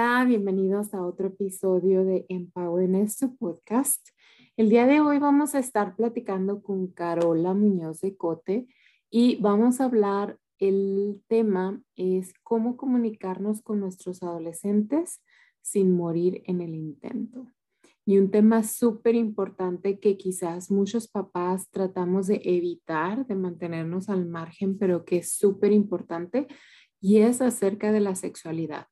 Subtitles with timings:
[0.00, 4.10] Hola, bienvenidos a otro episodio de Empowerness Podcast.
[4.56, 8.68] El día de hoy vamos a estar platicando con Carola Muñoz de Cote
[9.10, 15.20] y vamos a hablar, el tema es cómo comunicarnos con nuestros adolescentes
[15.62, 17.48] sin morir en el intento.
[18.06, 24.26] Y un tema súper importante que quizás muchos papás tratamos de evitar, de mantenernos al
[24.28, 26.46] margen, pero que es súper importante,
[27.00, 28.86] y es acerca de la sexualidad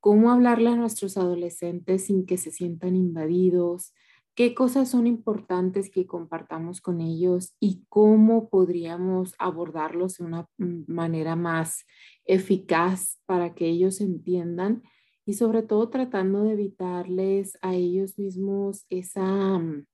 [0.00, 3.94] cómo hablarle a nuestros adolescentes sin que se sientan invadidos,
[4.34, 11.34] qué cosas son importantes que compartamos con ellos y cómo podríamos abordarlos de una manera
[11.34, 11.84] más
[12.24, 14.82] eficaz para que ellos entiendan
[15.26, 19.86] y sobre todo tratando de evitarles a ellos mismos esa mm,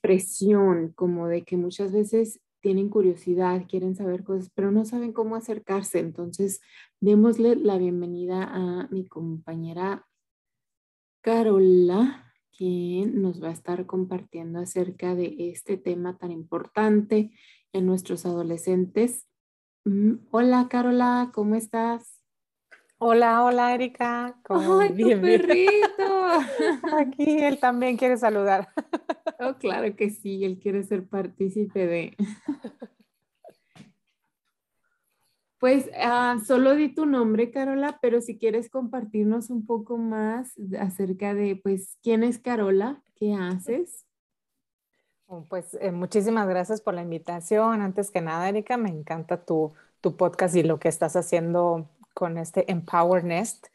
[0.00, 5.36] presión como de que muchas veces tienen curiosidad, quieren saber cosas, pero no saben cómo
[5.36, 5.98] acercarse.
[5.98, 6.60] Entonces,
[7.00, 10.06] démosle la bienvenida a mi compañera
[11.22, 17.32] Carola, quien nos va a estar compartiendo acerca de este tema tan importante
[17.72, 19.26] en nuestros adolescentes.
[19.84, 22.20] Mm, hola, Carola, ¿cómo estás?
[22.98, 24.38] Hola, hola, Erika.
[24.48, 26.28] ¡Ay, tu perrito!
[26.98, 28.68] Aquí él también quiere saludar.
[29.42, 32.16] Oh, claro que sí, él quiere ser partícipe de.
[35.58, 41.34] Pues ah, solo di tu nombre, Carola, pero si quieres compartirnos un poco más acerca
[41.34, 44.06] de, pues, quién es Carola, qué haces.
[45.26, 47.82] Oh, pues eh, muchísimas gracias por la invitación.
[47.82, 52.38] Antes que nada, Erika, me encanta tu, tu podcast y lo que estás haciendo con
[52.38, 53.66] este Empower Nest.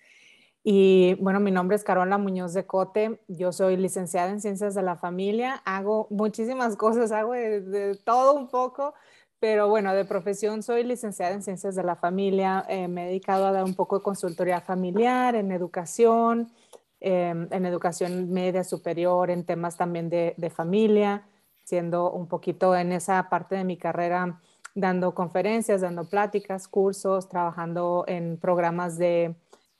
[0.67, 4.81] Y bueno, mi nombre es Carola Muñoz de Cote, yo soy licenciada en Ciencias de
[4.81, 8.95] la Familia, hago muchísimas cosas, hago de, todo un poco,
[9.39, 13.45] pero bueno, de profesión soy licenciada en Ciencias de la Familia, eh, me he dedicado
[13.45, 16.51] a dar un poco de consultoría familiar, en educación,
[16.99, 21.27] em, en educación media superior, en temas también de, de familia,
[21.63, 24.41] siendo un poquito en esa parte de mi carrera
[24.75, 29.35] dando conferencias, dando pláticas, cursos, trabajando en programas de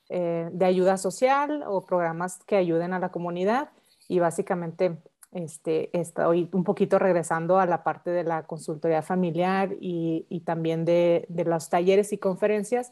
[0.09, 3.69] eh, de ayuda social o programas que ayuden a la comunidad
[4.07, 4.97] y básicamente
[5.31, 11.25] este, estoy un poquito regresando a la parte de la consultoría familiar y, también de,
[11.29, 12.91] de, los talleres y conferencias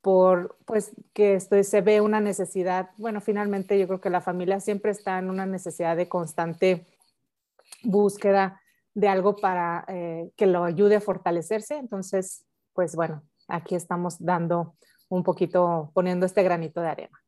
[0.00, 4.58] por pues que esto se ve una necesidad, bueno, finalmente yo creo que la familia
[4.60, 6.86] siempre está en una necesidad de constante
[7.84, 8.60] búsqueda
[8.94, 11.76] de algo para eh, que lo ayude a fortalecerse.
[11.76, 14.74] Entonces, pues bueno, aquí estamos dando
[15.12, 17.22] un poquito poniendo este granito de arena.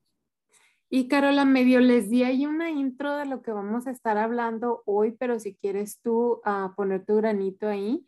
[0.89, 4.83] Y Carola, medio les di ahí una intro de lo que vamos a estar hablando
[4.87, 8.07] hoy, pero si quieres tú uh, poner tu granito ahí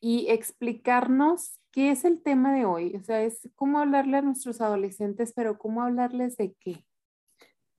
[0.00, 2.94] y explicarnos qué es el tema de hoy.
[2.94, 6.84] O sea, es cómo hablarle a nuestros adolescentes, pero cómo hablarles de qué.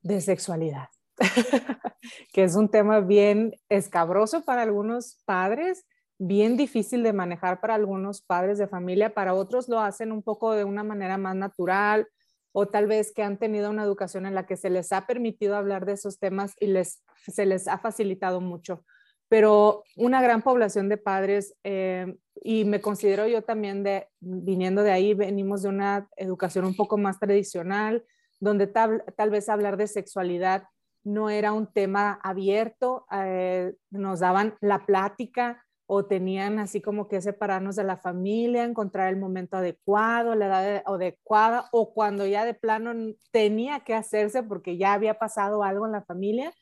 [0.02, 0.90] De sexualidad,
[2.34, 5.86] que es un tema bien escabroso para algunos padres
[6.20, 10.54] bien difícil de manejar para algunos padres de familia, para otros lo hacen un poco
[10.54, 12.08] de una manera más natural
[12.52, 15.56] o tal vez que han tenido una educación en la que se les ha permitido
[15.56, 18.84] hablar de esos temas y les, se les ha facilitado mucho.
[19.30, 24.92] Pero una gran población de padres, eh, y me considero yo también de, viniendo de
[24.92, 28.04] ahí, venimos de una educación un poco más tradicional,
[28.40, 30.64] donde tal, tal vez hablar de sexualidad
[31.04, 37.22] no era un tema abierto, eh, nos daban la plática, o tenían así como que
[37.22, 42.53] separarnos de la familia, encontrar el momento adecuado, la edad adecuada, o cuando ya de
[42.53, 42.92] plano
[43.31, 46.53] tenía que hacerse porque ya había pasado algo en la familia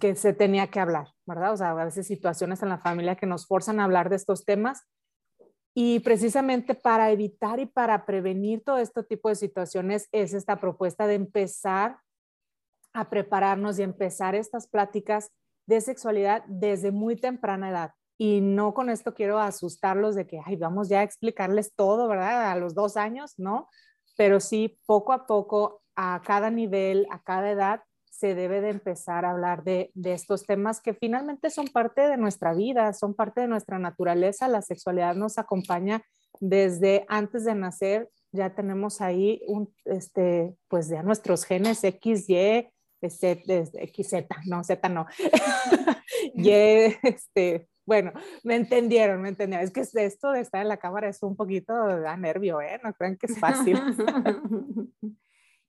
[0.00, 1.52] que se tenía que hablar, ¿verdad?
[1.52, 4.46] O sea, a veces situaciones en la familia que nos forzan a hablar de estos
[4.46, 4.82] temas.
[5.74, 11.06] Y precisamente para evitar y para prevenir todo este tipo de situaciones es esta propuesta
[11.06, 11.98] de empezar
[12.92, 15.30] a prepararnos y empezar estas pláticas
[15.66, 20.56] de sexualidad desde muy temprana edad y no con esto quiero asustarlos de que, ay,
[20.56, 22.50] vamos ya a explicarles todo, ¿verdad?
[22.50, 23.68] A los dos años, ¿no?
[24.16, 27.80] Pero sí, poco a poco, a cada nivel, a cada edad,
[28.10, 32.16] se debe de empezar a hablar de, de, estos temas que finalmente son parte de
[32.16, 34.46] nuestra vida, son parte de nuestra naturaleza.
[34.46, 36.02] La sexualidad nos acompaña
[36.40, 38.08] desde antes de nacer.
[38.30, 42.68] Ya tenemos ahí un, este, pues ya nuestros genes X, Y,
[43.02, 45.06] XZ, no, Z no,
[46.34, 49.64] Y, este, bueno, me entendieron, me entendieron.
[49.64, 52.80] Es que esto de estar en la cámara es un poquito da nervio, ¿eh?
[52.82, 53.78] No crean que es fácil.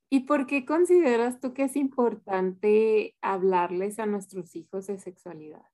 [0.09, 5.65] ¿Y por qué consideras tú que es importante hablarles a nuestros hijos de sexualidad?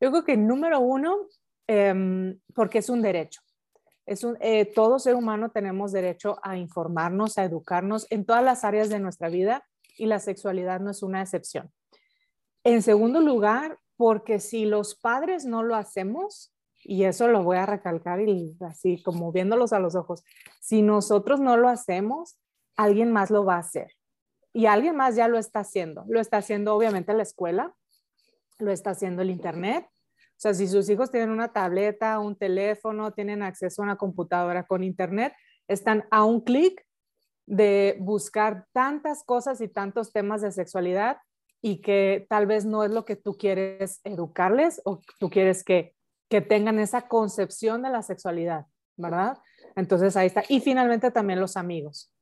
[0.00, 1.28] Yo creo que número uno,
[1.68, 3.40] em, porque es un derecho.
[4.04, 8.64] Es un, eh, todo ser humano tenemos derecho a informarnos, a educarnos en todas las
[8.64, 9.64] áreas de nuestra vida
[9.96, 11.70] y la sexualidad no es una excepción.
[12.64, 16.52] En segundo lugar, porque si los padres no lo hacemos,
[16.82, 20.24] y eso lo voy a recalcar y así como viéndolos a los ojos,
[20.60, 22.36] si nosotros no lo hacemos,
[22.74, 23.92] alguien más lo va a hacer.
[24.52, 26.04] Y alguien más ya lo está haciendo.
[26.08, 27.76] Lo está haciendo obviamente la escuela,
[28.58, 33.12] lo está haciendo el Internet, o sea, si sus hijos tienen una tableta, un teléfono,
[33.12, 35.32] tienen acceso a una computadora con internet,
[35.68, 36.84] están a un clic
[37.46, 41.18] de buscar tantas cosas y tantos temas de sexualidad
[41.62, 45.94] y que tal vez no es lo que tú quieres educarles o tú quieres que,
[46.28, 48.66] que tengan esa concepción de la sexualidad,
[48.96, 49.38] ¿verdad?
[49.76, 50.42] Entonces ahí está.
[50.48, 52.12] Y finalmente también los amigos.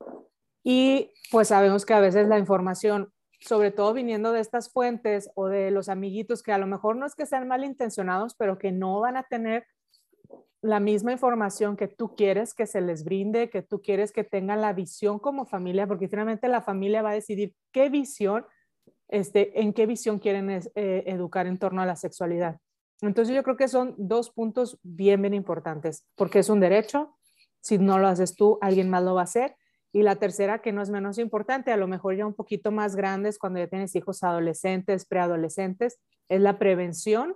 [0.63, 5.49] Y pues sabemos que a veces la información sobre todo viniendo de estas fuentes o
[5.49, 9.01] de los amiguitos que a lo mejor no es que sean malintencionados, pero que no
[9.01, 9.67] van a tener
[10.63, 14.61] la misma información que tú quieres que se les brinde, que tú quieres que tengan
[14.61, 18.45] la visión como familia, porque finalmente la familia va a decidir qué visión,
[19.11, 22.59] este, en qué visión quieren eh, educar en torno a la sexualidad.
[23.03, 27.17] Entonces yo creo que son dos puntos bien, bien importantes, porque es un derecho,
[27.61, 29.57] si no lo haces tú, alguien más lo va a hacer,
[29.93, 32.95] y la tercera, que no es menos importante, a lo mejor ya un poquito más
[32.95, 35.99] grandes, cuando ya tienes hijos adolescentes, preadolescentes,
[36.29, 37.35] es la prevención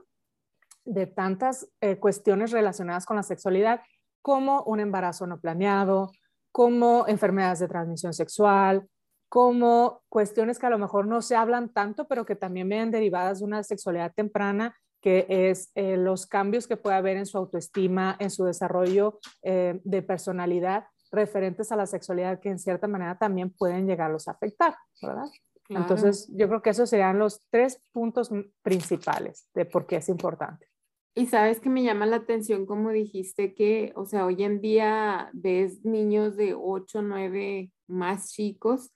[0.85, 3.81] de tantas eh, cuestiones relacionadas con la sexualidad,
[4.23, 6.12] como un embarazo no planeado,
[6.53, 8.88] como enfermedades de transmisión sexual,
[9.34, 13.40] como cuestiones que a lo mejor no se hablan tanto, pero que también vienen derivadas
[13.40, 18.14] de una sexualidad temprana, que es eh, los cambios que puede haber en su autoestima,
[18.20, 23.50] en su desarrollo eh, de personalidad referentes a la sexualidad que en cierta manera también
[23.50, 25.26] pueden llegarlos a afectar, ¿verdad?
[25.69, 28.31] Entonces, yo creo que esos serían los tres puntos
[28.62, 30.69] principales de por qué es importante.
[31.16, 35.31] Y sabes que me llama la atención, como dijiste, que, o sea, hoy en día
[35.32, 38.94] ves niños de 8, 9 más chicos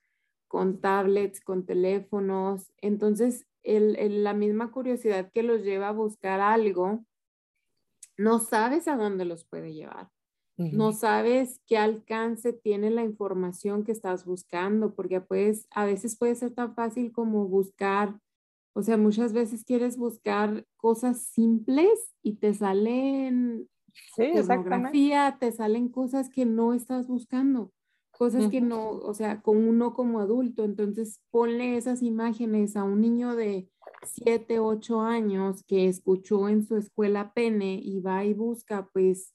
[0.48, 2.72] con tablets, con teléfonos.
[2.80, 7.04] Entonces, el, la misma curiosidad que los lleva a buscar algo,
[8.16, 10.10] no sabes a dónde los puede llevar.
[10.56, 16.34] No sabes qué alcance tiene la información que estás buscando, porque pues a veces puede
[16.34, 18.18] ser tan fácil como buscar,
[18.72, 23.68] o sea, muchas veces quieres buscar cosas simples y te salen
[24.16, 27.72] sí, pornografía, te salen cosas que no estás buscando,
[28.18, 33.00] cosas que no, o sea, con uno como adulto, entonces ponle esas imágenes a un
[33.00, 33.70] niño de
[34.02, 39.34] 7, 8 años que escuchó en su escuela pene y va y busca, pues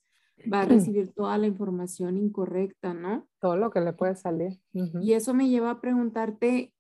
[0.51, 3.25] va a recibir toda la información incorrecta, ¿no?
[3.39, 4.59] Todo lo que le puede salir.
[4.73, 6.73] Y eso me lleva a preguntarte,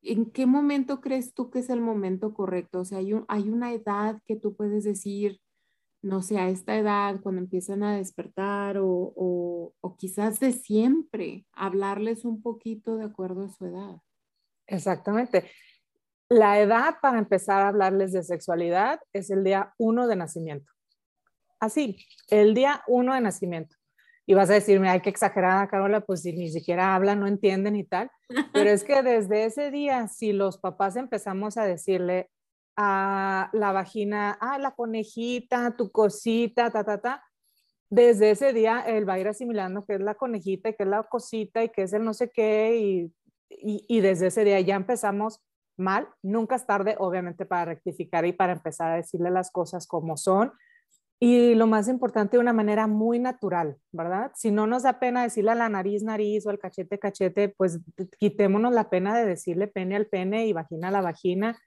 [0.00, 2.80] ¿en qué momento crees tú que es el momento correcto?
[2.80, 5.40] O sea, hay, hay una edad que tú puedes decir,
[6.04, 11.46] no sé, a esta edad, cuando empiezan a despertar o, o, o quizás de siempre,
[11.52, 13.96] hablarles un poquito de acuerdo a su edad.
[14.66, 15.50] Exactamente.
[16.28, 20.74] La edad para empezar a hablarles de sexualidad es el día uno de nacimiento
[21.64, 21.96] así,
[22.28, 23.76] el día uno de nacimiento.
[24.26, 27.76] Y vas a decirme, ay, qué exagerada, Carola, pues si ni siquiera hablan, no entienden
[27.76, 28.10] y tal.
[28.54, 32.30] Pero es que desde ese día, si los papás empezamos a decirle
[32.76, 37.24] a la vagina, ah, la conejita, tu cosita, ta, ta, ta,
[37.90, 40.88] desde ese día él va a ir asimilando que es la conejita y que es
[40.88, 43.12] la cosita y que es el no sé qué y,
[43.48, 45.40] y, y, desde ese día ya empezamos
[45.76, 46.08] mal.
[46.22, 50.52] Nunca es tarde, obviamente, para rectificar y para empezar a decirle las cosas como son
[51.20, 54.32] y lo más importante, de una manera muy natural, ¿verdad?
[54.34, 57.80] Si no nos da pena decirle a la nariz, nariz o al cachete, cachete, pues
[58.18, 61.58] quitémonos la pena de decirle pene al pene y vagina a la vagina,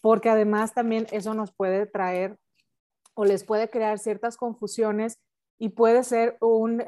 [0.00, 2.38] porque además también eso nos puede traer
[3.14, 5.18] o les puede crear ciertas confusiones
[5.58, 6.82] y puede ser un,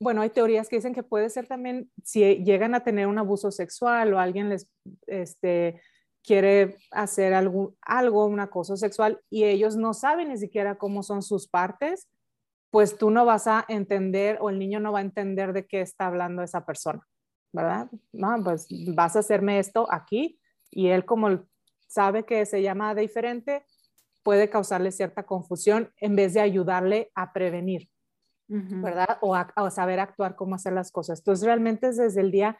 [0.00, 3.50] bueno, hay teorías que dicen que puede ser también si llegan a tener un abuso
[3.50, 4.68] sexual o alguien les,
[5.06, 5.80] este,
[6.24, 11.22] quiere hacer algo, algo, un acoso sexual y ellos no saben ni siquiera cómo son
[11.22, 12.08] sus partes,
[12.70, 15.80] pues tú no vas a entender o el niño no va a entender de qué
[15.80, 17.06] está hablando esa persona,
[17.52, 17.88] ¿verdad?
[18.12, 20.40] No, pues vas a hacerme esto aquí
[20.72, 21.44] y él como
[21.94, 23.64] sabe que se llama diferente,
[24.22, 27.88] puede causarle cierta confusión en vez de ayudarle a prevenir,
[28.48, 29.18] ¿verdad?
[29.20, 31.20] O a, a, saber actuar, cómo hacer las cosas.
[31.20, 32.58] Entonces, realmente es desde el día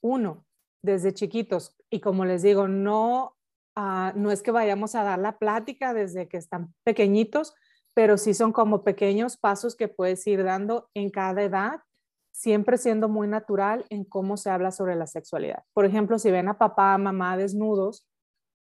[0.00, 0.46] uno
[0.82, 1.76] desde chiquitos.
[1.90, 3.36] Y como les digo, no,
[3.74, 7.54] ah, no es que vayamos a dar la plática desde que están pequeñitos,
[7.92, 11.80] pero sí son como pequeños pasos que puedes ir dando en cada edad,
[12.30, 15.64] siempre siendo muy natural en cómo se habla sobre la sexualidad.
[15.72, 18.06] Por ejemplo, si ven a papá, mamá desnudos,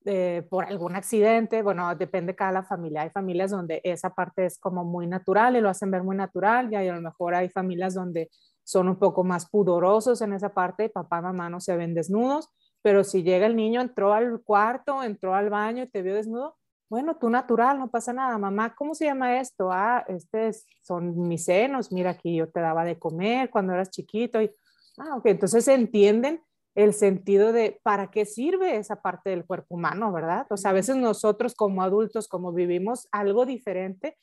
[0.04, 3.02] eh, por algún accidente, bueno, depende de cada familia.
[3.02, 6.72] Hay familias donde esa parte es como muy natural y lo hacen ver muy natural,
[6.72, 8.30] y a lo mejor hay familias donde
[8.62, 12.48] son un poco más pudorosos en esa parte, papá mamá no se ven desnudos,
[12.82, 16.56] pero si llega el niño, entró al cuarto, entró al baño y te vio desnudo,
[16.90, 18.36] bueno, tú natural, no pasa nada.
[18.38, 19.72] Mamá, ¿cómo se llama esto?
[19.72, 20.50] Ah, este
[20.82, 24.38] son mis senos, mira aquí yo te daba de comer cuando eras chiquito.
[24.98, 26.42] Ah, ok, entonces entienden
[26.74, 30.46] el sentido de para qué sirve esa parte del cuerpo humano, ¿verdad?
[30.50, 34.18] O sea, a veces nosotros como adultos, como vivimos algo diferente,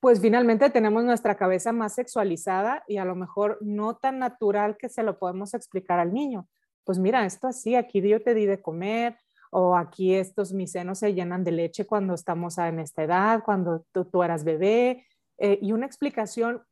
[0.00, 4.90] pues finalmente tenemos nuestra cabeza más sexualizada y a lo mejor no tan natural que
[4.90, 6.46] se lo podemos explicar al niño.
[6.84, 9.16] Pues mira, esto así, aquí yo te di de comer,
[9.56, 13.86] o aquí estos mis senos se llenan de leche cuando estamos en esta edad, cuando
[13.92, 15.06] tú, eras bebé,
[15.38, 16.64] eh, y una explicación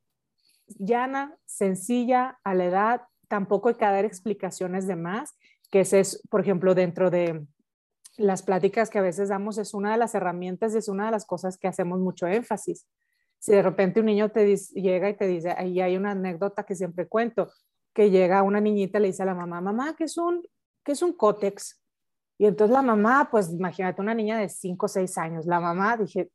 [0.67, 5.39] llana, sencilla, a la edad, tampoco hay que dar explicaciones de más,
[5.71, 7.47] que es, por ejemplo, dentro de
[8.19, 11.25] las pláticas que a veces damos, es una de las herramientas, es una de las
[11.25, 12.87] cosas que hacemos mucho énfasis.
[13.39, 16.75] Si de repente un niño te llega y te dice, ahí hay una anécdota que
[16.75, 17.51] siempre cuento,
[17.95, 20.47] que llega una niñita y le dice a la mamá, mamá, ¿qué es un,
[20.85, 21.81] qué es un cótex?
[22.37, 25.97] Y entonces la mamá, pues imagínate una niña de 5 o 6 años, la mamá
[25.97, 26.31] dije,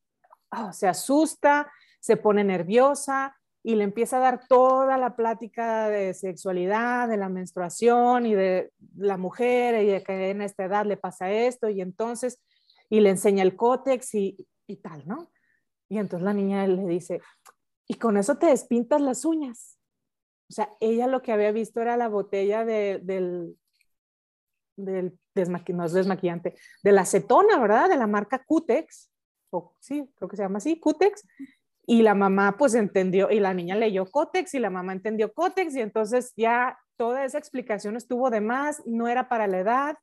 [0.50, 3.37] oh, se asusta, se pone nerviosa,
[3.68, 8.72] y le empieza a dar toda la plática de sexualidad, de la menstruación y de
[8.96, 12.42] la mujer y de que en esta edad le pasa esto y entonces,
[12.90, 15.34] y le enseña el cótex y, y tal, ¿no?
[15.90, 17.20] Y entonces la niña le dice,
[17.86, 19.78] y con eso te despintas las uñas.
[20.50, 23.58] O sea, ella lo que había visto era la botella de, del,
[24.78, 25.20] del
[25.74, 27.90] no es desmaquillante, de la acetona, ¿verdad?
[27.90, 29.12] De la marca Cutex,
[29.50, 31.28] o sí, creo que se llama así, Cutex,
[31.89, 35.74] y la mamá pues entendió, y la niña leyó Cotex y la mamá entendió Cotex
[35.74, 39.98] y entonces ya toda esa explicación estuvo de más, no era para la edad.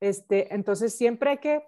[0.00, 1.62] Este, entonces siempre hay que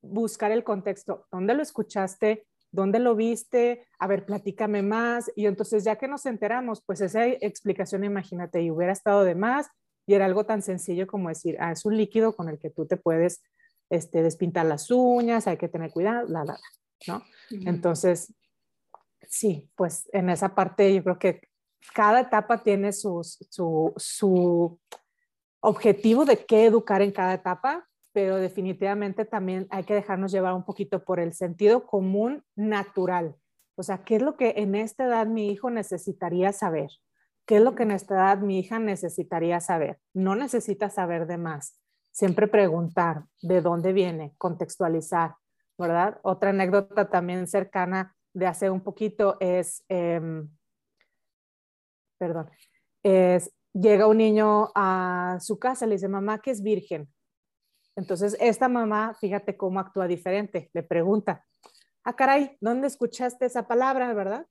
[0.00, 1.26] buscar el contexto.
[1.30, 2.46] ¿Dónde lo escuchaste?
[2.72, 3.86] ¿Dónde lo viste?
[3.98, 5.30] A ver, platícame más.
[5.36, 9.68] Y entonces ya que nos enteramos, pues esa explicación, imagínate, y hubiera estado de más
[10.06, 12.86] y era algo tan sencillo como decir, ah, es un líquido con el que tú
[12.86, 13.42] te puedes
[13.90, 16.60] este, despintar las uñas, hay que tener cuidado, la, la, la,
[17.06, 17.22] ¿no?
[17.50, 18.32] Entonces,
[19.28, 21.40] sí, pues en esa parte yo creo que
[21.94, 23.20] cada etapa tiene su,
[23.96, 24.80] su
[25.60, 30.64] objetivo de qué educar en cada etapa, pero definitivamente también hay que dejarnos llevar un
[30.64, 33.36] poquito por el sentido común natural.
[33.76, 36.90] O sea, ¿qué es lo que en esta edad mi hijo necesitaría saber?
[37.46, 39.98] ¿Qué es lo que en esta edad mi hija necesitaría saber?
[40.14, 41.78] No necesita saber de más.
[42.12, 45.34] Siempre preguntar de dónde viene, contextualizar,
[45.76, 46.20] ¿verdad?
[46.22, 50.48] Otra anécdota también cercana de hace un poquito es, em,
[52.18, 52.50] perdón,
[53.02, 57.08] es, llega un niño a su casa, le dice, mamá, que es virgen.
[57.96, 61.46] Entonces, esta mamá, fíjate cómo actúa diferente, le pregunta,
[62.02, 64.46] ah, caray, ¿dónde escuchaste esa palabra, verdad?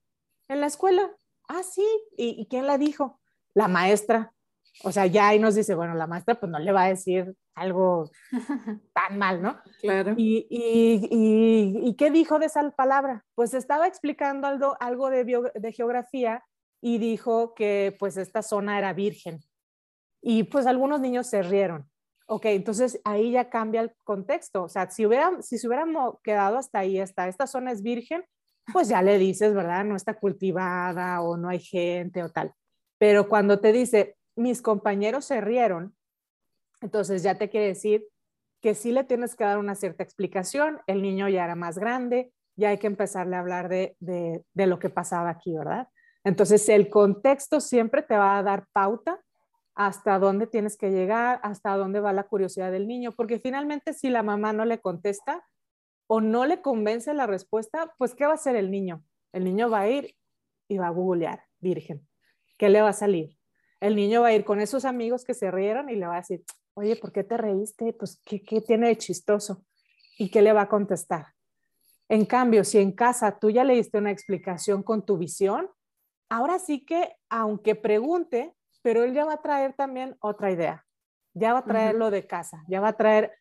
[0.47, 1.11] En la escuela.
[1.47, 1.85] Ah, sí,
[2.17, 3.19] ¿y, quién la dijo?
[3.53, 4.33] La maestra.
[4.81, 7.33] O sea, ya ahí nos dice, bueno, la maestra pues no le va a decir
[7.53, 8.09] algo
[8.93, 9.59] tan mal, ¿no?
[9.81, 10.15] Claro.
[10.17, 13.23] ¿Y, y, qué dijo de esa palabra?
[13.35, 16.43] Pues estaba explicando algo, algo de, de geografía
[16.81, 19.39] y dijo que pues esta zona era virgen.
[20.21, 21.89] Y pues algunos niños se rieron.
[22.27, 24.63] Ok, entonces ahí ya cambia el contexto.
[24.63, 28.25] O sea, si, hubiera, si se hubiéramos quedado hasta ahí, hasta esta zona es virgen,
[28.71, 29.83] pues ya le dices, ¿verdad?
[29.83, 32.53] No está cultivada o no hay gente o tal.
[32.97, 35.95] Pero cuando te dice, mis compañeros se rieron,
[36.81, 38.05] entonces ya te quiere decir
[38.61, 40.81] que sí le tienes que dar una cierta explicación.
[40.87, 44.67] El niño ya era más grande, ya hay que empezarle a hablar de, de, de
[44.67, 45.87] lo que pasaba aquí, ¿verdad?
[46.23, 49.21] Entonces el contexto siempre te va a dar pauta
[49.75, 54.09] hasta dónde tienes que llegar, hasta dónde va la curiosidad del niño, porque finalmente si
[54.09, 55.43] la mamá no le contesta,
[56.07, 59.03] o no le convence la respuesta, pues ¿qué va a hacer el niño?
[59.31, 60.15] El niño va a ir
[60.67, 62.07] y va a googlear, virgen.
[62.57, 63.37] ¿Qué le va a salir?
[63.83, 66.21] El niño va a ir con esos amigos que se rieron y le va a
[66.21, 66.41] decir,
[66.73, 67.91] oye, ¿por qué te reíste?
[67.91, 69.65] Pues, ¿qué, qué tiene de chistoso?
[70.17, 71.25] ¿Y qué le va a contestar?
[72.07, 75.69] En cambio, si en casa tú ya le diste una explicación con tu visión,
[76.29, 80.85] ahora sí que, aunque pregunte, pero él ya va a traer también otra idea.
[81.33, 83.33] Ya va a traer lo de casa, ya va a traer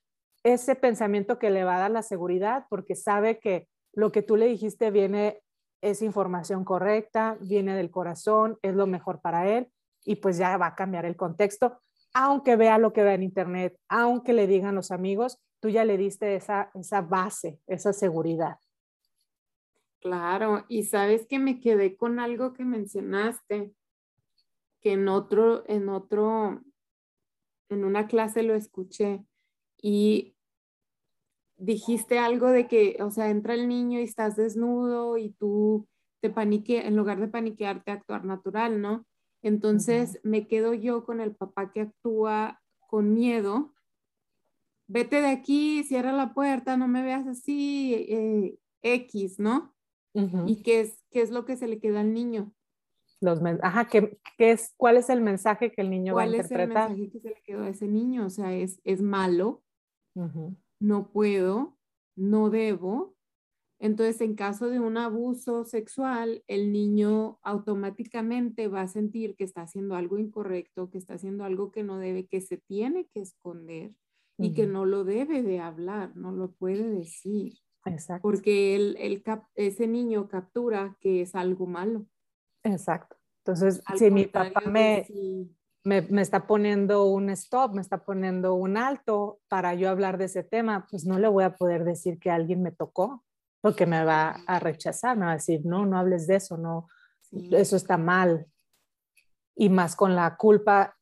[0.43, 4.35] ese pensamiento que le va a dar la seguridad porque sabe que lo que tú
[4.35, 5.41] le dijiste viene,
[5.81, 9.71] es información correcta, viene del corazón, es lo mejor para él
[10.05, 11.81] y pues ya va a cambiar el contexto,
[12.15, 15.97] aunque vea lo que ve en internet, aunque le digan los amigos, tú ya le
[15.97, 18.57] diste esa, esa base, esa seguridad.
[20.01, 23.73] Claro, y sabes que me quedé con algo que mencionaste,
[24.81, 26.61] que en otro, en otro,
[27.69, 29.25] en una clase lo escuché,
[29.81, 30.35] y
[31.57, 35.89] dijiste algo de que, o sea, entra el niño y estás desnudo y tú
[36.21, 39.07] te panique, en lugar de paniquearte, actuar natural, ¿no?
[39.43, 43.75] Entonces me quedo yo con el papá que actúa con miedo.
[44.87, 49.75] Vete de aquí, cierra la puerta, no me veas así, eh, X, ¿no?
[50.47, 52.53] ¿Y qué es, qué es lo que se le queda al niño?
[53.21, 56.89] Los Ajá, ¿qué, es, ¿cuál es el mensaje que el niño va a interpretar?
[56.89, 58.27] ¿Cuál es el mensaje que se le quedó a ese niño?
[58.27, 59.63] O sea, es, es malo,
[60.81, 61.79] no puedo,
[62.17, 63.15] no debo.
[63.83, 69.63] Entonces, en caso de un abuso sexual, el niño automáticamente va a sentir que está
[69.63, 73.91] haciendo algo incorrecto, que está haciendo algo que no debe, que se tiene que esconder
[74.39, 77.59] y que no lo debe de hablar, no lo puede decir.
[77.85, 78.23] Exacto.
[78.23, 79.25] Porque el, el
[79.57, 82.07] ese niño captura que es algo malo.
[82.63, 83.17] Exacto.
[83.45, 85.09] Entonces, si mi papá me,
[85.83, 90.27] me, me, está poniendo un stop, me está poniendo un alto para yo hablar de
[90.27, 93.25] ese tema, pues no le voy a poder decir que alguien me tocó,
[93.63, 96.89] porque me va a rechazar, me va a decir, no, no hables de eso, no,
[97.53, 98.47] eso está mal.
[99.55, 100.97] Y más con la culpa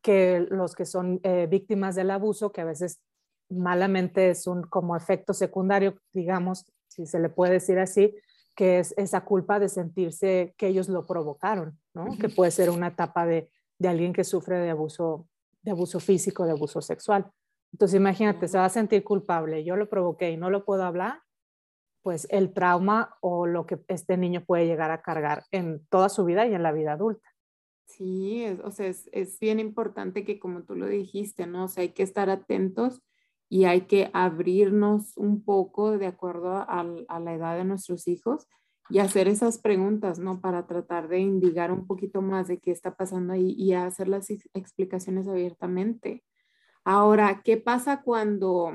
[0.00, 3.02] que los que son eh, víctimas del abuso, que a veces
[3.50, 8.14] malamente es un como efecto secundario, digamos, si se le puede decir así,
[8.54, 12.16] que es esa culpa de sentirse que ellos lo provocaron, ¿no?
[12.18, 15.28] Que puede ser una etapa de, de, alguien que sufre de abuso,
[15.62, 17.28] de abuso físico, de abuso sexual.
[17.72, 21.20] Entonces imagínate, se va a sentir culpable, yo lo provoqué y no lo puedo hablar,
[22.06, 26.24] pues el trauma o lo que este niño puede llegar a cargar en toda su
[26.24, 27.28] vida y en la vida adulta.
[27.86, 31.64] Sí, o sea, es, es bien importante que como tú lo dijiste, ¿no?
[31.64, 33.02] O sea, hay que estar atentos
[33.48, 38.46] y hay que abrirnos un poco de acuerdo a, la edad de nuestros hijos
[38.88, 40.40] y hacer esas preguntas, ¿no?
[40.40, 44.30] Para tratar de indicar un poquito más de qué está pasando ahí y hacer las
[44.30, 46.22] explicaciones abiertamente.
[46.84, 48.70] Ahora, ¿qué pasa cuando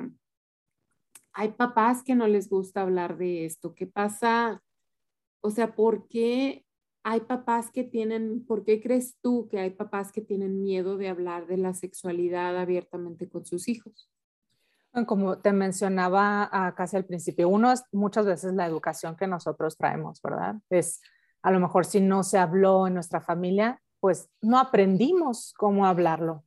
[1.34, 3.74] hay papás que no les gusta hablar de esto?
[3.74, 4.62] ¿Qué pasa?
[5.42, 6.66] O sea, ¿por qué
[7.04, 11.10] hay papás que tienen, por qué crees tú que hay papás que tienen miedo de
[11.10, 14.10] hablar de la sexualidad abiertamente con sus hijos?
[15.08, 19.78] Como te mencionaba ah, casi al principio, uno es muchas veces la educación que nosotros
[19.78, 20.56] traemos, ¿verdad?
[20.70, 21.02] Es
[21.42, 26.44] a lo mejor si no se habló en nuestra familia, pues no aprendimos cómo hablarlo.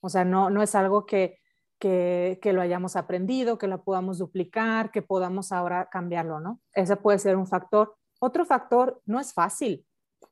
[0.00, 1.38] O sea, no, no es algo que,
[1.78, 6.60] que, que lo hayamos aprendido, que lo podamos duplicar, que podamos ahora cambiarlo, ¿no?
[6.72, 7.94] Ese puede ser un factor.
[8.20, 9.84] Otro factor, no es fácil,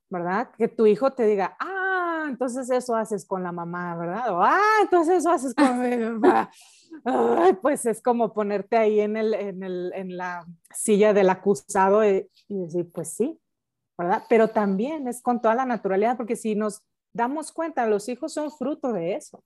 [0.08, 0.50] ¿verdad?
[0.56, 4.34] Que tu hijo te diga, ah, entonces eso haces con la mamá, ¿verdad?
[4.34, 6.50] O, ah, entonces eso haces con mi papá
[7.60, 12.28] pues es como ponerte ahí en, el, en, el, en la silla del acusado y,
[12.48, 13.40] decir, pues sí,
[13.96, 14.24] ¿verdad?
[14.28, 18.50] Pero también es con toda la naturalidad, porque si nos damos cuenta, los hijos son
[18.50, 19.42] fruto de eso.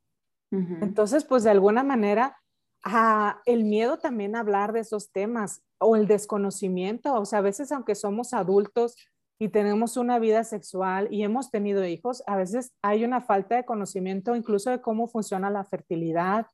[0.81, 2.37] Entonces, pues de alguna manera,
[2.85, 7.43] ah, el miedo también a hablar de esos temas o el desconocimiento, o sea, a
[7.43, 8.97] veces aunque somos adultos
[9.39, 13.65] y tenemos una vida sexual y hemos tenido hijos, a veces hay una falta de
[13.65, 16.47] conocimiento incluso de cómo funciona la fertilidad,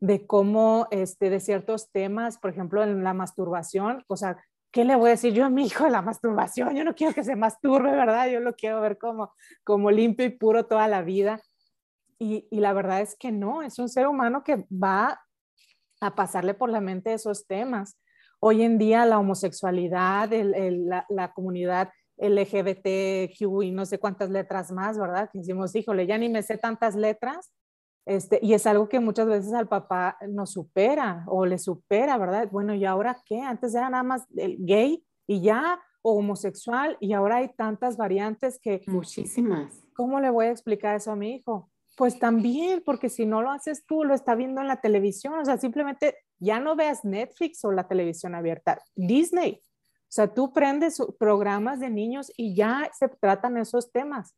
[0.00, 4.96] de cómo, este, de ciertos temas, por ejemplo, en la masturbación, o sea, ¿qué le
[4.96, 6.74] voy a decir yo a mi hijo de la masturbación?
[6.74, 8.28] Yo no quiero que se masturbe, ¿verdad?
[8.28, 11.40] Yo lo quiero ver como, como limpio y puro toda la vida.
[12.22, 15.20] Y, y la verdad es que no, es un ser humano que va
[16.00, 17.98] a pasarle por la mente esos temas.
[18.38, 24.70] Hoy en día la homosexualidad, el, la, la, comunidad LGBTQ y no sé cuántas letras
[24.70, 25.30] más, ¿verdad?
[25.32, 27.52] Que decimos, híjole, ya ni me sé tantas letras,
[28.06, 32.48] este, y es algo que muchas veces al papá nos supera o le supera, ¿verdad?
[32.52, 33.40] Bueno, ¿y ahora qué?
[33.40, 38.60] Antes era nada más el gay y ya, o homosexual, y ahora hay tantas variantes
[38.60, 38.82] que...
[38.86, 39.72] Muchísimas.
[39.94, 41.71] ¿Cómo le voy a explicar eso a mi hijo?
[41.96, 45.44] Pues también, porque si no lo haces tú, lo está viendo en la televisión, o
[45.44, 49.60] sea, simplemente ya no veas Netflix o la televisión abierta, Disney.
[49.62, 54.34] O sea, tú prendes programas de niños y ya se tratan esos temas.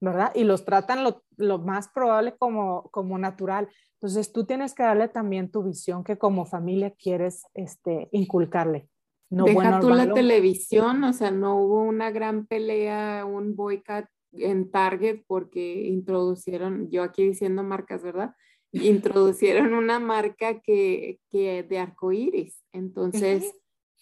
[0.00, 0.32] ¿verdad?
[0.34, 1.04] Y los tratan
[1.36, 3.68] lo, más probable como, como natural.
[3.94, 8.88] Entonces tú tienes que darle también tu visión que como familia quieres este, inculcarle.
[9.30, 14.70] No Deja tú la televisión, o sea, no hubo una gran pelea, un boicot en
[14.70, 18.34] Target porque introducieron, yo aquí diciendo marcas, ¿verdad?
[18.72, 22.62] Introducieron una marca que, que de arcoíris.
[22.72, 23.54] Entonces,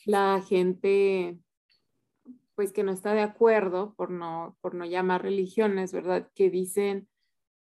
[0.05, 1.39] la gente
[2.57, 6.29] pues que no está de acuerdo, por no, por no llamar religiones, ¿verdad?
[6.35, 7.07] Que dicen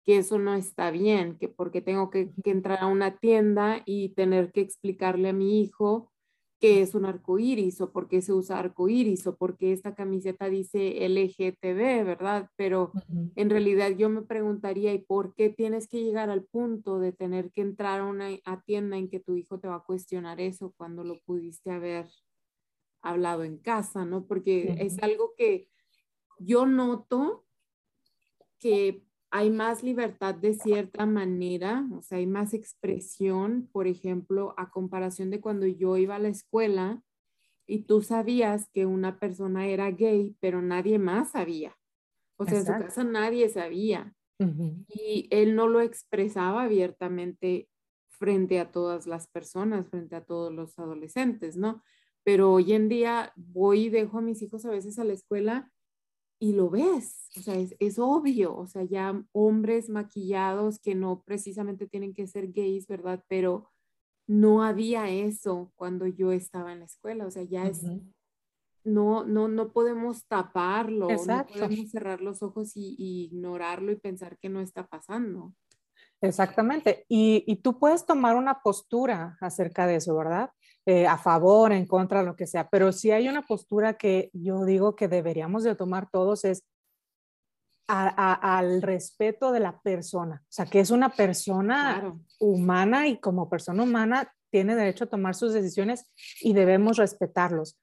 [0.06, 4.52] que eso no está bien, que porque tengo que, entrar a una tienda y tener
[4.52, 6.12] que explicarle a mi hijo
[6.63, 9.73] qué es un arco iris o por qué se usa arco iris o por qué
[9.73, 12.49] esta camiseta dice LGTB, ¿verdad?
[12.56, 12.93] Pero
[13.36, 17.52] en realidad yo me preguntaría, ¿y por qué tienes que llegar al punto de tener
[17.52, 18.30] que entrar a una
[18.65, 22.08] tienda en que tu hijo te va a cuestionar eso cuando lo pudiste haber
[23.02, 24.26] hablado en casa, ¿no?
[24.26, 25.67] Porque es algo que
[26.39, 27.43] yo noto
[28.58, 29.04] que
[29.36, 35.32] hay más libertad de cierta manera, o sea, hay más expresión, por ejemplo, a comparación
[35.32, 37.02] de cuando yo iba a la escuela
[37.65, 41.76] y tú sabías que una persona era gay, pero nadie más sabía.
[42.38, 44.13] O sea, en su casa nadie sabía.
[44.88, 47.67] Y él no lo expresaba abiertamente
[48.10, 51.82] frente a todas las personas, frente a todos los adolescentes, ¿no?
[52.24, 55.72] Pero hoy en día voy y dejo a mis hijos a veces a la escuela
[56.44, 61.88] y lo ves, o sea, es, obvio, o sea, ya hombres maquillados que no precisamente
[61.88, 63.24] tienen que ser gays, ¿verdad?
[63.30, 63.72] Pero
[64.28, 67.84] no había eso cuando yo estaba en la escuela, o sea, ya es,
[68.84, 74.38] no, no, no podemos taparlo, no podemos cerrar los ojos y, y, ignorarlo y pensar
[74.38, 75.54] que no está pasando.
[76.20, 80.52] Exactamente, y, y tú puedes tomar una postura acerca de eso, ¿verdad?
[80.86, 84.65] Eh, a favor, en contra, lo que sea, pero si hay una postura que yo
[84.65, 86.65] digo que deberíamos de tomar todos es
[87.88, 93.84] al respeto de la persona, o sea, que es una persona humana y como persona
[93.84, 97.80] humana tiene derecho a tomar sus decisiones y debemos respetarlos.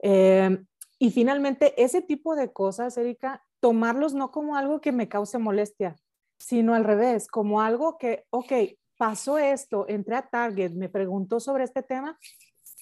[0.00, 0.66] Em,
[0.98, 5.96] y finalmente, ese tipo de cosas, Erika, tomarlos no como algo que me cause molestia,
[6.38, 8.52] sino al revés, como algo que, ok,
[9.00, 12.18] pasó esto, entré a Target, me preguntó sobre este tema,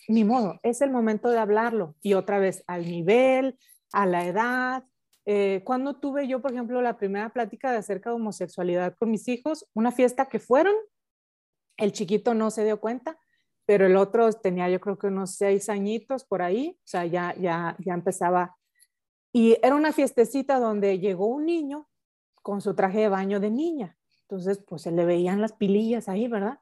[0.09, 1.95] ni modo, es el momento de hablarlo.
[2.03, 3.57] Y otra vez, al nivel,
[3.93, 4.85] a la edad.
[5.27, 9.29] Eh, cuando tuve yo, por ejemplo, la primera plática de acerca de homosexualidad con mis
[9.29, 10.75] hijos, una fiesta que fueron,
[11.77, 13.17] el chiquito no se dio cuenta,
[13.65, 17.33] pero el otro tenía yo creo que unos seis añitos por ahí, o sea, ya,
[17.39, 18.57] ya, ya empezaba.
[19.33, 21.89] Y era una fiestecita donde llegó un niño
[22.43, 23.98] con su traje de baño de niña.
[24.29, 26.59] Entonces, pues se le veían las pilillas ahí, ¿verdad?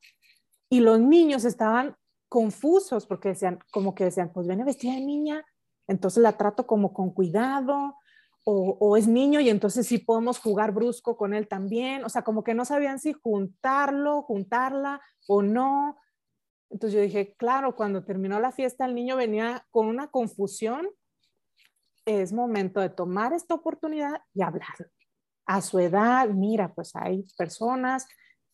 [0.71, 1.97] Y los niños estaban
[2.29, 5.45] confusos porque decían, como que decían, pues viene vestida de niña,
[5.89, 7.97] entonces la trato como con cuidado,
[8.49, 12.45] o, es niño y entonces sí podemos jugar brusco con él también, o sea, como
[12.45, 15.99] que no sabían si juntarlo, juntarla o no.
[16.71, 20.89] Entonces yo dije, claro, cuando terminó la fiesta el niño venía con una confusión,
[22.05, 24.87] es momento de tomar esta oportunidad y hablarlo
[25.47, 28.07] a su edad, mira, pues hay personas,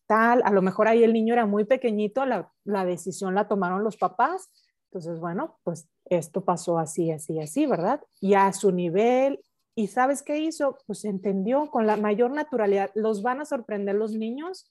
[0.06, 3.96] tal, a lo mejor ahí el niño era muy pequeñito, la, decisión la tomaron los
[3.96, 4.50] papás,
[4.90, 8.02] entonces, bueno, pues esto pasó así, así, así, ¿verdad?
[8.20, 9.40] Y a su nivel,
[9.74, 10.76] ¿y sabes qué hizo?
[10.86, 14.70] Pues entendió con la mayor naturalidad, los van a sorprender los niños,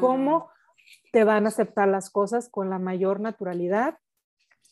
[0.00, 0.50] cómo
[1.12, 3.98] te van a aceptar las cosas con la mayor naturalidad.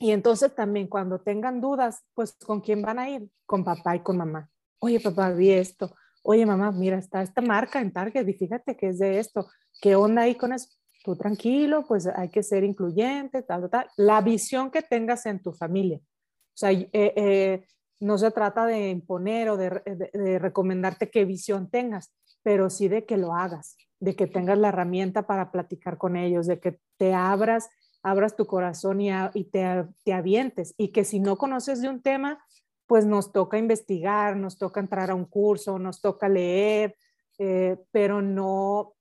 [0.00, 3.30] Y entonces también cuando tengan dudas, pues con quién van a ir?
[3.46, 4.50] Con papá y con mamá.
[4.80, 8.88] Oye, papá, vi esto oye mamá, mira, está esta marca en Target y fíjate que
[8.88, 9.46] es de esto,
[9.80, 10.68] ¿qué onda ahí con eso?
[11.04, 15.52] Tú tranquilo, pues hay que ser incluyente, tal, tal, la visión que tengas en tu
[15.52, 15.98] familia.
[15.98, 17.66] O sea, eh, eh,
[17.98, 19.70] no se trata de imponer o de,
[20.12, 24.68] de, recomendarte qué visión tengas, pero sí de que lo hagas, de que tengas la
[24.68, 27.68] herramienta para platicar con ellos, de que te abras,
[28.02, 32.02] abras tu corazón y, y te, te avientes y que si no conoces de un
[32.02, 32.44] tema,
[32.86, 36.96] pues nos toca investigar, nos toca entrar a un curso, nos toca leer,
[37.38, 38.94] eh, pero no,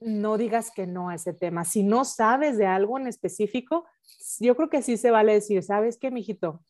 [0.00, 1.64] no digas que no a ese tema.
[1.64, 3.86] Si no sabes de algo en específico,
[4.40, 6.64] yo creo que sí se vale decir, ¿sabes qué, mijito?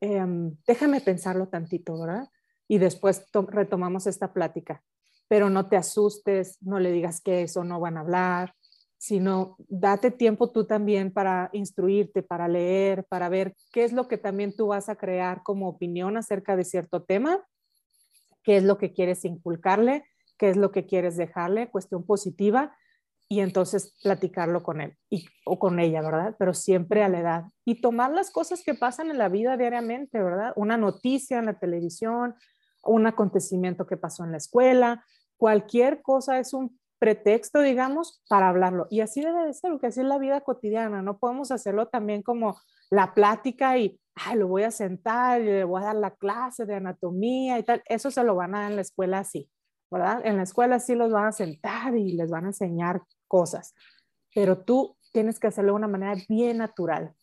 [0.00, 2.28] Em, déjame pensarlo tantito, ¿verdad?
[2.68, 4.82] Y después retomamos esta plática.
[5.28, 8.54] Pero no te asustes, no le digas que eso no van a hablar,
[8.98, 14.18] sino date tiempo tú también para instruirte, para leer, para ver qué es lo que
[14.18, 17.46] también tú vas a crear como opinión acerca de cierto tema,
[18.42, 20.04] qué es lo que quieres inculcarle,
[20.36, 22.76] qué es lo que quieres dejarle, cuestión positiva,
[23.30, 26.34] y entonces platicarlo con él y, o con ella, ¿verdad?
[26.38, 27.44] Pero siempre a la edad.
[27.64, 30.52] Y tomar las cosas que pasan en la vida diariamente, ¿verdad?
[30.56, 32.34] Una noticia en la televisión,
[32.82, 35.04] un acontecimiento que pasó en la escuela,
[35.36, 38.86] cualquier cosa es un pretexto, digamos, para hablarlo.
[38.90, 41.02] Y así debe de ser, porque así es la vida cotidiana.
[41.02, 45.64] No podemos hacerlo también como la plática y, ay, lo voy a sentar y le
[45.64, 47.82] voy a dar la clase de anatomía y tal.
[47.86, 49.50] Eso se lo van a dar en la escuela así,
[49.90, 50.20] ¿verdad?
[50.24, 53.74] En la escuela sí los van a sentar y les van a enseñar cosas.
[54.34, 57.14] Pero tú tienes que hacerlo de una manera bien natural.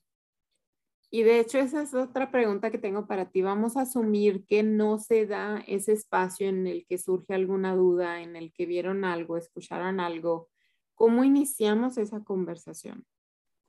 [1.12, 3.42] Y de hecho, esa es otra pregunta que tengo para ti.
[3.42, 8.22] Vamos a asumir que no se da ese espacio en el que surge alguna duda,
[8.22, 10.50] en el que vieron algo, escucharon algo.
[10.96, 13.06] ¿Cómo iniciamos esa conversación?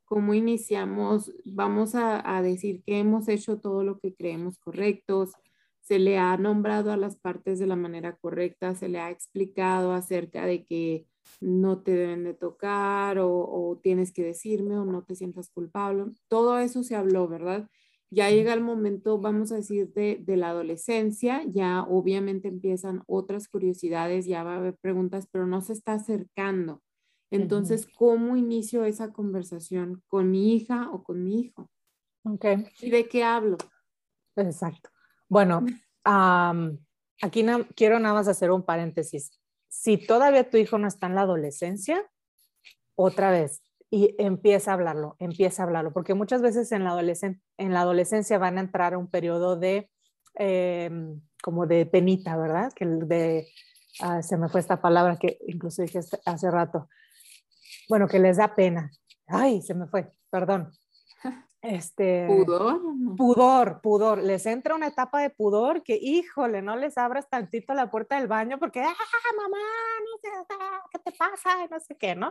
[0.07, 5.33] cómo iniciamos, vamos a, a, decir que hemos hecho todo lo que creemos correctos,
[5.81, 9.93] se le ha nombrado a las partes de la manera correcta, se le ha explicado
[9.93, 11.07] acerca de que
[11.41, 16.13] no te deben de tocar o, tienes que decirme o no te sientas culpable.
[16.29, 17.69] Todo eso se habló, ¿verdad?
[18.11, 23.49] Ya llega el momento, vamos a decir, de, de, la adolescencia, ya obviamente empiezan otras
[23.49, 26.83] curiosidades, ya va a haber preguntas, pero no se está acercando.
[27.31, 31.69] Entonces, ¿cómo inicio esa conversación con mi hija o con mi hijo?
[32.23, 32.65] Okay.
[32.81, 33.57] ¿Y de qué hablo?
[34.37, 34.91] Exacto.
[35.29, 35.65] Bueno,
[36.05, 39.33] aquí quiero nada más hacer un paréntesis
[39.69, 42.05] si todavía tu hijo no está en la adolescencia,
[42.95, 47.73] otra vez, y empieza a hablarlo, empieza a hablarlo, porque muchas veces en la, en
[47.73, 49.91] la adolescencia van a entrar a un periodo de,
[50.35, 52.73] em, como de penita, ¿verdad?
[52.75, 53.47] Que de,
[54.23, 56.89] se me fue esta palabra que incluso dije hace rato,
[57.89, 58.91] bueno, que les da pena.
[59.27, 60.73] Ay, se me fue, perdón.
[61.67, 62.81] Este, pudor.
[63.17, 64.23] Pudor, pudor.
[64.23, 68.29] Les entra una etapa de pudor que, híjole, no les abras tantito la puerta del
[68.29, 68.95] baño porque, ah,
[69.37, 69.59] mamá,
[70.01, 70.55] no sé,
[70.93, 71.67] ¿qué te pasa?
[71.69, 72.31] No sé qué, ¿no?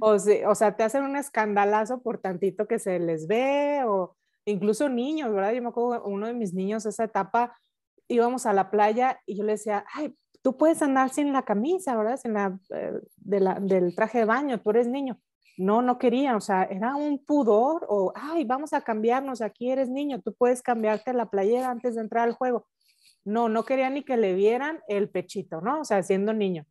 [0.00, 4.88] O, o sea, te hacen un escandalazo por tantito que se les ve, o incluso
[4.88, 5.52] niños, ¿verdad?
[5.52, 7.58] Yo me acuerdo, uno de mis niños, esa etapa,
[8.06, 11.96] íbamos a la playa y yo le decía, ay, tú puedes andar sin la camisa,
[11.96, 12.16] ¿verdad?
[12.16, 15.18] Sin la, eh, de la, del traje de baño, tú eres niño
[15.58, 19.90] no, no quería, o sea, era un pudor o, ay, vamos a cambiarnos, aquí eres
[19.90, 22.66] niño, tú puedes cambiarte la playera antes de entrar al juego.
[23.24, 25.80] No, no quería ni que le vieran el pechito, ¿no?
[25.80, 26.64] O sea, siendo niño.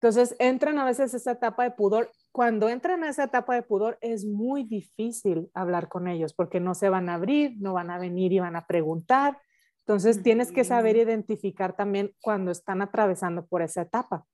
[0.00, 2.10] Entonces, entran a veces esa etapa de pudor.
[2.30, 6.74] Cuando entran a esa etapa de pudor, es muy difícil hablar con ellos porque no
[6.74, 9.38] se van a abrir, no van a venir y van a preguntar.
[9.80, 14.24] Entonces, tienes que saber identificar también cuando están atravesando por esa etapa.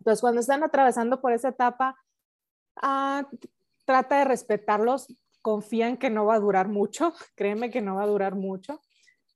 [0.00, 1.96] Entonces, cuando están atravesando por esa etapa,
[2.76, 3.28] Ah,
[3.84, 5.06] trata de respetarlos,
[5.42, 8.80] confía en que no va a durar mucho, créeme que no va a durar mucho.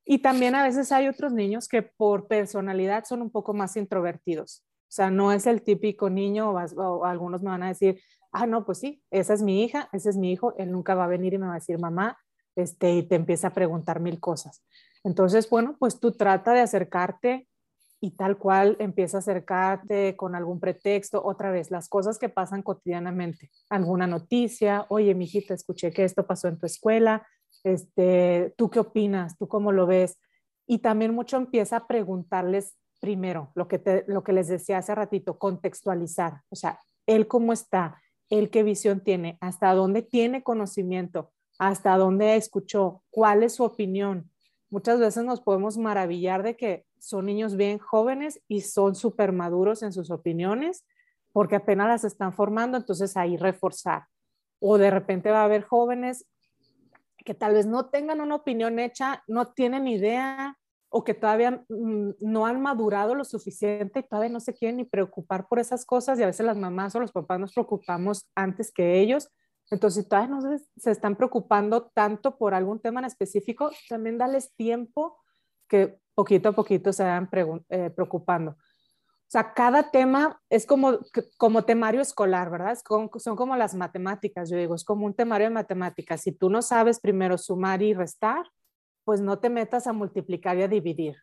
[0.05, 4.65] Y también a veces hay otros niños que por personalidad son un poco más introvertidos.
[4.91, 8.01] O sea, no es el típico niño o, algunos me van a decir,
[8.33, 11.05] ah, no, pues sí, esa es mi hija, ese es mi hijo, él nunca va
[11.05, 12.19] a venir y me va a decir mamá,
[12.57, 14.65] este, y te empieza a preguntar mil cosas.
[15.05, 17.47] Entonces, bueno, pues tú trata de acercarte
[18.01, 22.63] y tal cual empieza a acercarte con algún pretexto, otra vez, las cosas que pasan
[22.63, 27.27] cotidianamente, alguna noticia, oye, mijita, escuché que esto pasó en tu escuela,
[27.63, 29.37] este, ¿tú qué opinas?
[29.37, 30.19] ¿Tú cómo lo ves?
[30.67, 34.95] Y también mucho empieza a preguntarles primero, lo que, te, lo que les decía hace
[34.95, 41.33] ratito, contextualizar, o sea, él cómo está, él qué visión tiene, hasta dónde tiene conocimiento,
[41.59, 44.31] hasta dónde escuchó, cuál es su opinión.
[44.71, 49.83] Muchas veces nos podemos maravillar de que son niños bien jóvenes y son súper maduros
[49.83, 50.85] en sus opiniones
[51.33, 54.07] porque apenas las están formando, entonces ahí reforzar.
[54.59, 56.27] O de repente va a haber jóvenes
[57.25, 60.59] que tal vez no tengan una opinión hecha, no tienen idea
[60.89, 64.85] o que todavía mm, no han madurado lo suficiente y todavía no se quieren ni
[64.85, 68.73] preocupar por esas cosas y a veces las mamás o los papás nos preocupamos antes
[68.73, 69.31] que ellos.
[69.71, 74.53] Entonces, si todavía no se, están preocupando tanto por algún tema en específico, también dales
[74.57, 75.17] tiempo
[75.69, 77.29] que poquito a poquito se van
[77.69, 78.53] eh, preocupando.
[78.53, 80.99] O sea, cada tema es como,
[81.37, 82.77] como temario escolar, ¿verdad?
[83.19, 86.23] son como las matemáticas, yo digo, es como un temario de matemáticas.
[86.23, 88.45] Si tú no sabes primero sumar y restar,
[89.05, 91.17] pues no te metas a multiplicar y a dividir.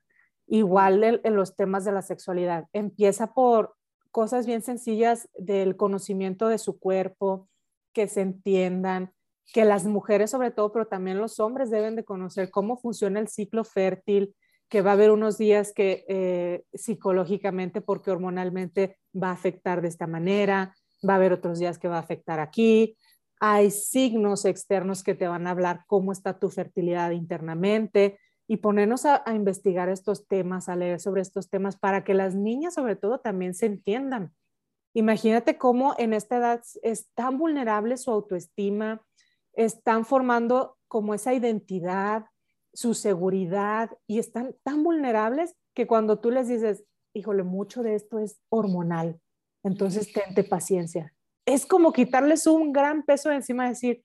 [0.48, 2.68] Igual en, en los temas de la sexualidad.
[2.72, 3.76] Empieza por
[4.12, 7.50] cosas bien sencillas del conocimiento de su cuerpo,
[7.92, 9.12] que se entiendan,
[9.54, 13.28] que las mujeres sobre todo, pero también los hombres deben de conocer cómo funciona el
[13.28, 14.36] ciclo fértil,
[14.70, 19.88] que va a haber unos días que eh, psicológicamente, porque hormonalmente va a afectar de
[19.88, 20.76] esta manera,
[21.08, 22.98] va a haber otros días que va a afectar aquí.
[23.40, 29.06] Hay signos externos que te van a hablar cómo está tu fertilidad internamente y ponernos
[29.06, 32.96] a, a investigar estos temas, a leer sobre estos temas para que las niñas sobre
[32.96, 34.34] todo también se entiendan.
[34.94, 39.06] Imagínate cómo en esta edad es tan vulnerable su autoestima,
[39.54, 42.26] están formando como esa identidad,
[42.74, 48.20] su seguridad y están tan vulnerables que cuando tú les dices, híjole, mucho de esto
[48.20, 49.20] es hormonal,
[49.64, 51.14] entonces tente paciencia.
[51.46, 54.04] Es como quitarles un gran peso de encima y decir,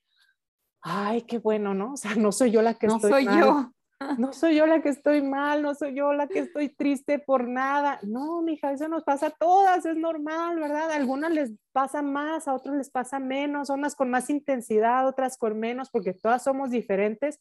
[0.81, 1.95] ay, qué bueno, ¿no?
[1.95, 3.73] O sea, no soy yo la que no estoy soy yo.
[4.19, 7.49] No soy yo la que estoy mal, no soy yo la que estoy triste por
[7.49, 8.01] nada.
[8.03, 10.91] No, mija, eso nos pasa a todas, es normal, ¿verdad?
[10.91, 15.37] A algunas les pasa más, a otros les pasa menos, unas con más intensidad, otras
[15.37, 17.41] con menos, porque todas somos diferentes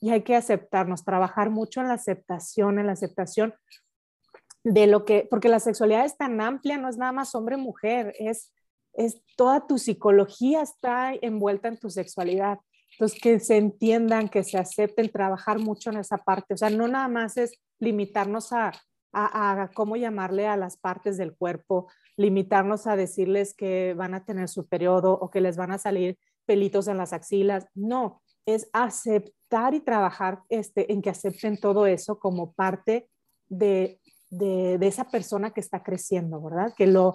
[0.00, 3.54] y hay que aceptarnos, trabajar mucho en la aceptación, en la aceptación
[4.64, 8.52] de lo que, porque la sexualidad es tan amplia, no es nada más hombre-mujer, es
[8.98, 12.58] es toda tu psicología está envuelta en tu sexualidad.
[12.92, 16.54] Entonces, que se entiendan, que se acepten, trabajar mucho en esa parte.
[16.54, 18.72] O sea, no nada más es limitarnos a,
[19.12, 24.48] a, cómo llamarle a las partes del cuerpo, limitarnos a decirles que van a tener
[24.48, 27.68] su periodo o que les van a salir pelitos en las axilas.
[27.74, 29.37] No, es aceptar
[29.72, 33.08] y trabajar este, en que acepten todo eso como parte
[33.48, 36.74] de, de, esa persona que está creciendo, ¿verdad?
[36.76, 37.14] Que lo,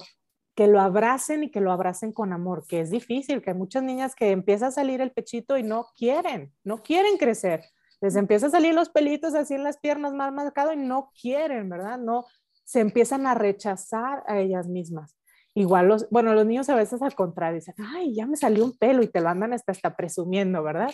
[0.55, 3.83] que lo abracen y que lo abracen con amor, que es difícil, que hay muchas
[3.83, 7.63] niñas que empieza a salir el pechito y no quieren, no quieren crecer.
[8.01, 11.69] Les empieza a salir los pelitos así en las piernas más marcado y no quieren,
[11.69, 11.97] ¿verdad?
[11.99, 12.25] No,
[12.65, 15.15] se empiezan a rechazar a ellas mismas.
[15.55, 18.75] Igual los, bueno, los niños a veces al contrario dicen, ay, ya me salió un
[18.75, 20.91] pelo y te lo andan hasta, hasta presumiendo, ¿verdad?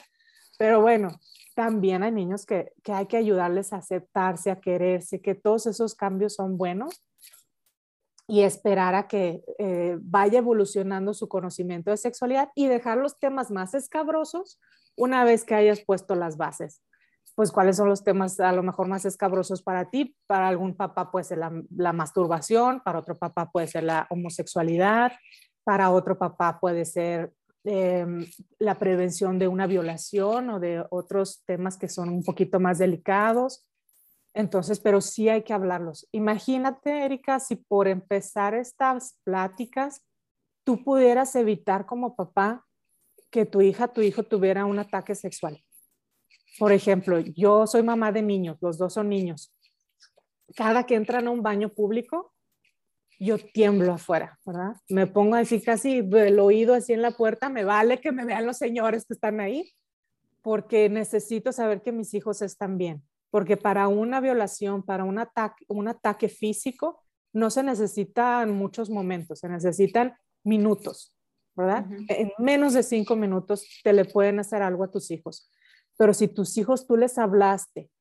[0.59, 1.07] Pero bueno,
[1.55, 5.95] también hay niños que, que hay que ayudarles a aceptarse, a quererse, que todos esos
[5.95, 7.01] cambios son buenos
[8.27, 13.51] y esperar a que eh, vaya evolucionando su conocimiento de sexualidad y dejar los temas
[13.51, 14.59] más escabrosos
[14.97, 16.83] una vez que hayas puesto las bases.
[17.35, 20.13] Pues cuáles son los temas a lo mejor más escabrosos para ti.
[20.27, 25.13] Para algún papá puede ser la, masturbación, para otro papá puede ser la homosexualidad,
[25.63, 27.33] para otro papá puede ser
[27.71, 28.25] em,
[28.57, 33.63] la prevención de una violación o de otros temas que son un poquito más delicados.
[34.33, 36.07] Entonces, pero sí hay que hablarlos.
[36.11, 40.03] Imagínate, Erika, si por empezar estas pláticas,
[40.63, 42.65] tú pudieras evitar como papá
[43.29, 45.63] que tu hija, tu hijo tuviera un ataque sexual.
[46.57, 49.53] Por ejemplo, yo soy mamá de niños, los dos son niños.
[50.55, 52.33] Cada que entran a un baño público,
[53.19, 54.75] yo tiemblo afuera, ¿verdad?
[54.89, 58.45] Me pongo así casi el oído así en la puerta, me vale que me vean
[58.45, 59.71] los señores que están ahí,
[60.41, 65.65] porque necesito saber que mis hijos están bien porque para una violación, para un ataque,
[65.67, 71.15] un ataque físico, no se necesitan muchos momentos, se necesitan minutos,
[71.55, 71.85] ¿verdad?
[72.07, 75.51] En menos de cinco minutos te le pueden hacer algo a tus hijos.
[75.97, 77.91] Pero si tus hijos tú les hablaste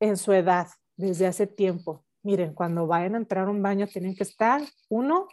[0.00, 4.16] en su edad, desde hace tiempo, miren, cuando vayan a entrar a un baño tienen
[4.16, 5.28] que estar, uno,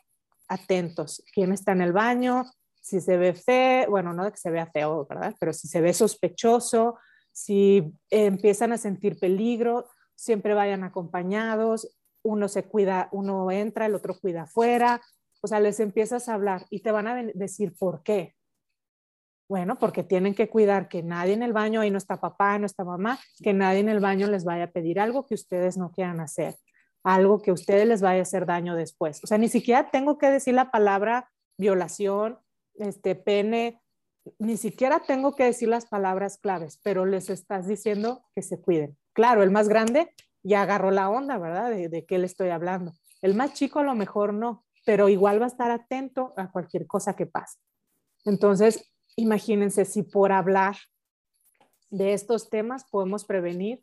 [0.47, 1.23] atentos.
[1.33, 2.45] ¿Quién está en el baño?
[2.81, 5.35] Si se ve feo, bueno, no de que se vea feo, ¿verdad?
[5.39, 6.99] Pero si se ve sospechoso,
[7.31, 14.17] si empiezan a sentir peligro, siempre vayan acompañados, uno se cuida, uno entra, el otro
[14.19, 15.01] cuida afuera,
[15.41, 18.35] o sea, les empiezas a hablar y te van a decir por qué.
[19.49, 22.65] Bueno, porque tienen que cuidar que nadie en el baño, ahí no está papá, no
[22.65, 25.91] está mamá, que nadie en el baño les vaya a pedir algo que ustedes no
[25.91, 26.55] quieran hacer,
[27.03, 29.23] algo que a ustedes les vaya a hacer daño después.
[29.23, 32.39] O sea, ni siquiera tengo que decir la palabra violación,
[32.75, 33.81] este pene,
[34.39, 38.97] ni siquiera tengo que decir las palabras claves, pero les estás diciendo que se cuiden.
[39.13, 40.13] Claro, el más grande
[40.43, 41.71] ya agarró la onda, ¿verdad?
[41.71, 42.93] De, qué le estoy hablando.
[43.21, 46.87] El más chico a lo mejor no, pero igual va a estar atento a cualquier
[46.87, 47.59] cosa que pase.
[48.25, 50.75] Entonces, imagínense si por hablar
[51.89, 53.81] de estos temas podemos prevenir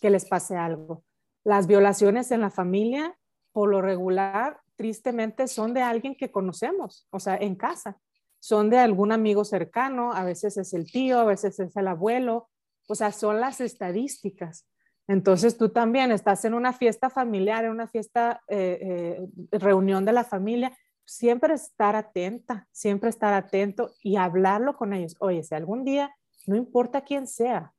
[0.00, 1.04] que les pase algo.
[1.44, 3.16] Las violaciones en la familia,
[3.52, 8.00] por lo regular, tristemente, son de alguien que conocemos, o sea, en casa
[8.42, 12.48] son de algún amigo cercano, a veces es el tío, a veces es el abuelo,
[12.88, 14.66] o sea, son las estadísticas.
[15.06, 20.12] Entonces tú también estás en una fiesta familiar, en una fiesta, eh, eh, reunión de
[20.12, 25.14] la familia, siempre estar atenta, siempre estar atento y hablarlo con ellos.
[25.20, 26.12] Oye, si algún día,
[26.44, 27.72] no importa quién sea,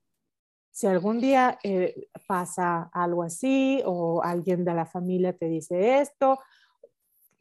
[0.74, 6.40] si algún día eh, pasa algo así o alguien de la familia te dice esto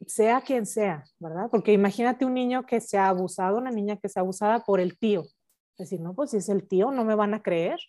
[0.07, 1.49] sea quien sea, ¿verdad?
[1.49, 4.79] Porque imagínate un niño que se ha abusado, una niña que se ha abusada por
[4.79, 5.21] el tío.
[5.77, 7.79] Es decir, no, pues si es el tío, no me van a creer,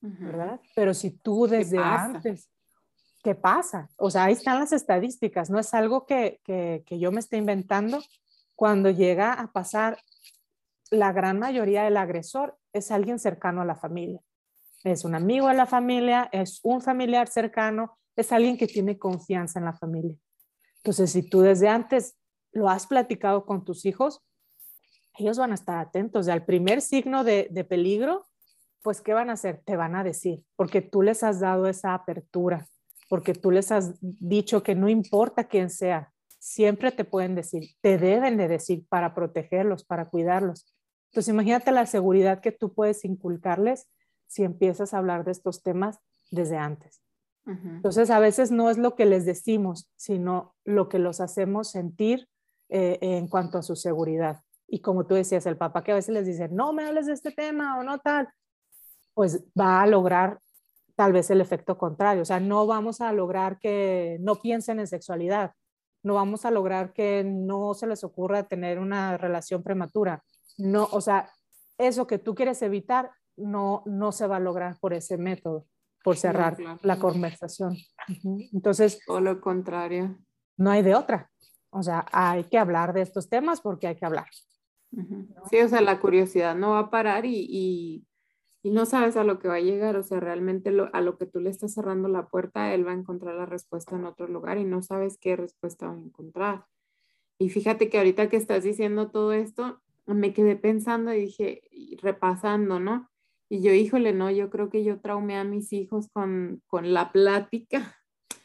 [0.00, 0.60] ¿verdad?
[0.74, 2.50] Pero si tú desde antes,
[3.22, 3.88] ¿qué pasa?
[3.96, 7.36] O sea, ahí están las estadísticas, no es algo que, que, que yo me esté
[7.36, 8.00] inventando.
[8.56, 9.98] Cuando llega a pasar,
[10.90, 14.20] la gran mayoría del agresor es alguien cercano a la familia.
[14.84, 19.58] Es un amigo de la familia, es un familiar cercano, es alguien que tiene confianza
[19.58, 20.16] en la familia.
[20.78, 22.16] Entonces, si tú desde antes
[22.52, 24.22] lo has platicado con tus hijos,
[25.18, 26.28] ellos van a estar atentos.
[26.28, 28.26] al primer signo de, peligro,
[28.82, 29.62] pues, ¿qué van a hacer?
[29.64, 32.66] Te van a decir, porque tú les has dado esa apertura,
[33.08, 37.98] porque tú les has dicho que no importa quién sea, siempre te pueden decir, te
[37.98, 40.74] deben de decir para protegerlos, para cuidarlos.
[41.10, 43.90] Entonces, imagínate la seguridad que tú puedes inculcarles
[44.30, 45.98] si empiezas a hablar de estos temas
[46.30, 47.02] desde antes.
[47.46, 52.28] Entonces, a veces no es lo que les decimos, sino lo que los hacemos sentir
[52.68, 54.40] eh, en cuanto a su seguridad.
[54.68, 57.14] Y como tú decías, el papá que a veces les dice, no me hables de
[57.14, 58.28] este tema o no tal,
[59.14, 60.38] pues va a lograr
[60.94, 62.22] tal vez el efecto contrario.
[62.22, 65.54] O sea, no vamos a lograr que no piensen en sexualidad,
[66.04, 70.22] no vamos a lograr que no se les ocurra tener una relación prematura.
[70.56, 71.32] No, o sea,
[71.78, 73.10] eso que tú quieres evitar
[73.40, 75.66] no, no se va a lograr por ese método,
[76.02, 77.76] por cerrar la conversación.
[78.52, 79.00] Entonces...
[79.08, 80.18] O lo contrario.
[80.56, 81.30] No hay de otra.
[81.70, 84.26] O sea, hay que hablar de estos temas porque hay que hablar.
[85.50, 88.06] Sí, o sea, la curiosidad no va a parar y,
[88.62, 91.40] no sabes a lo que va a llegar, o sea, realmente a lo que tú
[91.40, 94.64] le estás cerrando la puerta, él va a encontrar la respuesta en otro lugar y
[94.64, 96.66] no sabes qué respuesta va a encontrar.
[97.38, 101.62] Y fíjate que ahorita que estás diciendo todo esto, me quedé pensando y dije,
[102.02, 103.09] repasando, ¿no?
[103.52, 107.10] Y yo, híjole, no, yo creo que yo traumé a mis hijos con, con la
[107.10, 107.96] plática.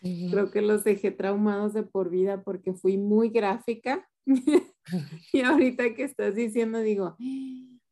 [0.01, 4.09] Creo que los dejé traumados de por vida porque fui muy gráfica.
[5.33, 7.15] y ahorita que estás diciendo, digo,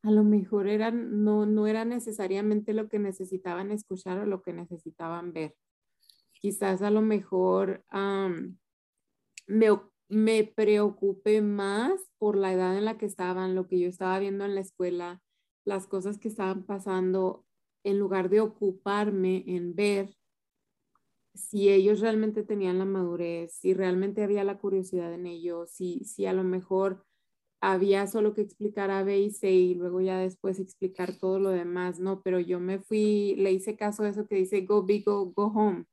[0.01, 4.53] a lo mejor eran, no, no era necesariamente lo que necesitaban escuchar o lo que
[4.53, 5.55] necesitaban ver.
[6.33, 7.85] Quizás a lo mejor
[9.47, 9.67] me,
[10.09, 14.45] me preocupé más por la edad en la que estaban, lo que yo estaba viendo
[14.45, 15.21] en la escuela,
[15.65, 17.45] las cosas que estaban pasando,
[17.83, 20.15] en lugar de ocuparme en ver
[21.33, 26.25] si ellos realmente tenían la madurez, si realmente había la curiosidad en ellos, si, si
[26.25, 27.05] a lo mejor
[27.61, 31.49] había solo que explicar A, B y C y luego ya después explicar todo lo
[31.49, 32.21] demás, ¿no?
[32.21, 35.45] Pero yo me fui, le hice caso a eso que dice go big, go, go
[35.45, 35.85] home.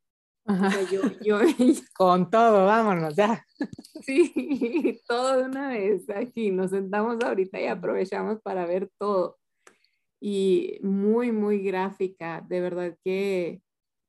[1.96, 3.44] Con todo, vámonos, ya.
[4.04, 6.50] Sí, todo de una vez aquí.
[6.50, 9.38] Nos sentamos ahorita y aprovechamos para ver todo.
[10.20, 12.44] Y muy, muy gráfica.
[12.48, 13.62] De verdad que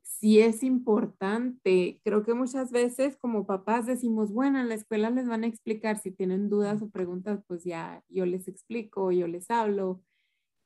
[0.04, 2.00] sí es importante.
[2.04, 5.98] Creo que muchas veces como papás decimos, bueno, en la escuela les van a explicar
[6.00, 10.02] si tienen dudas o preguntas, pues ya yo les explico, yo les hablo.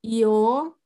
[0.01, 0.79] Y o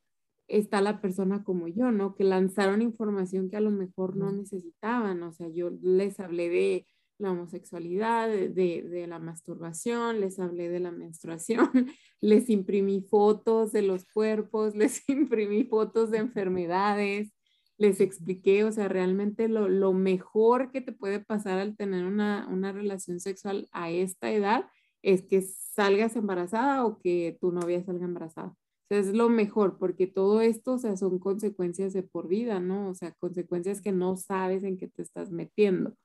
[0.48, 2.16] está la persona como yo, ¿no?
[2.16, 5.24] Que lanzaron información que a lo mejor no necesitaban.
[5.24, 6.88] O sea, yo les hablé de
[7.20, 11.70] la homosexualidad, de, de, la masturbación, les hablé de la menstruación,
[12.22, 17.32] les imprimí fotos de los cuerpos, les imprimí fotos de enfermedades,
[17.78, 22.48] les expliqué, o sea, realmente lo, lo mejor que te puede pasar al tener una,
[22.50, 24.66] una, relación sexual a esta edad
[25.02, 28.50] es que salgas embarazada o que tu novia salga embarazada.
[28.50, 28.56] O
[28.90, 32.90] sea, es lo mejor porque todo esto, o sea, son consecuencias de por vida, ¿no?
[32.90, 35.96] O sea, consecuencias que no sabes en qué te estás metiendo.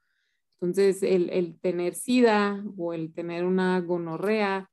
[0.61, 4.71] Entonces, el, el tener sida o el tener una gonorrea,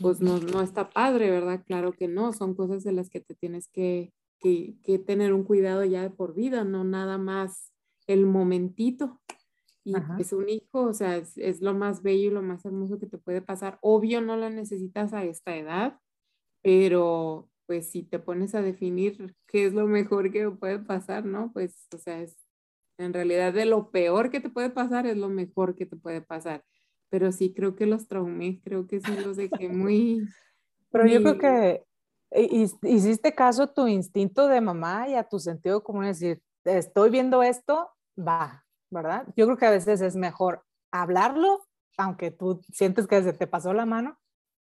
[0.00, 1.64] pues no, no está padre, ¿verdad?
[1.66, 4.12] Claro que no, son cosas de las que te tienes que,
[4.42, 7.72] que, tener un cuidado ya de por vida, no nada más
[8.06, 9.20] el momentito.
[9.84, 12.98] Y es pues, un hijo, o sea, es, lo más bello y lo más hermoso
[12.98, 13.78] que te puede pasar.
[13.80, 15.98] Obvio no lo necesitas a esta edad,
[16.62, 21.52] pero pues si te pones a definir qué es lo mejor que puede pasar, ¿no?
[21.52, 22.36] Pues, o sea, es
[23.02, 26.20] en realidad de lo peor que te puede pasar es lo mejor que te puede
[26.20, 26.64] pasar.
[27.10, 30.22] Pero sí creo que los traumé, creo que sí los dejé muy...
[30.90, 31.84] Pero yo creo que
[32.82, 37.42] hiciste caso a tu instinto de mamá y a tu sentido común, decir, estoy viendo
[37.42, 39.26] esto, va, ¿verdad?
[39.36, 43.72] Yo creo que a veces es mejor hablarlo, aunque tú sientes que se te pasó
[43.72, 44.18] la mano,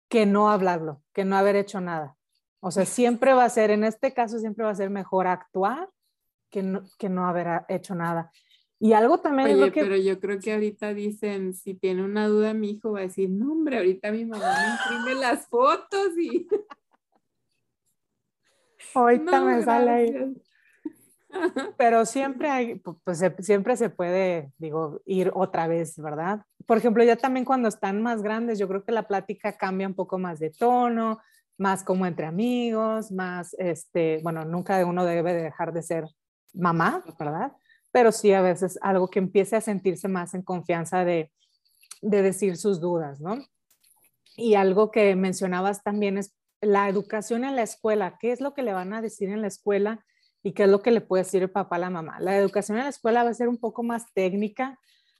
[0.08, 2.16] que no hablarlo, que no haber hecho nada.
[2.60, 5.88] O sea, siempre va a ser, en este caso, siempre va a ser mejor actuar
[6.50, 8.30] que no, que no haber hecho nada.
[8.80, 9.60] Y algo también...
[9.60, 13.02] Oye, pero yo creo que ahorita dicen, si tiene una duda mi hijo va a
[13.02, 16.46] decir, no hombre, ahorita mi mamá me imprime las fotos y...
[18.94, 20.34] Ahorita me sale ahí.
[21.76, 26.42] Pero siempre hay, pues siempre se puede, digo, ir otra vez, ¿verdad?
[26.64, 29.94] Por ejemplo, ya también cuando están más grandes, yo creo que la plática cambia un
[29.94, 31.20] poco más de tono,
[31.58, 36.06] más como entre amigos, más, este, bueno, nunca uno debe dejar de ser
[36.54, 37.52] mamá, ¿verdad?
[37.92, 41.32] Pero sí a veces algo que empiece a sentirse más en confianza de,
[42.02, 43.38] de decir sus dudas, ¿no?
[44.36, 48.62] Y algo que mencionabas también es la educación en la escuela, qué es lo que
[48.62, 50.04] le van a decir en la escuela
[50.42, 52.18] y qué es lo que le puede decir el papá a la mamá.
[52.20, 54.78] La educación en la escuela va a ser un poco más técnica,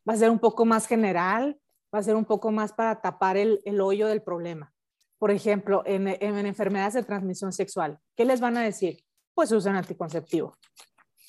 [0.09, 1.61] va a ser un poco más general,
[1.95, 4.73] va a ser un poco más para tapar el, hoyo del problema.
[5.19, 9.05] Por ejemplo, en, en, enfermedades de transmisión sexual, ¿qué les van a decir?
[9.35, 10.57] Pues usen anticonceptivo.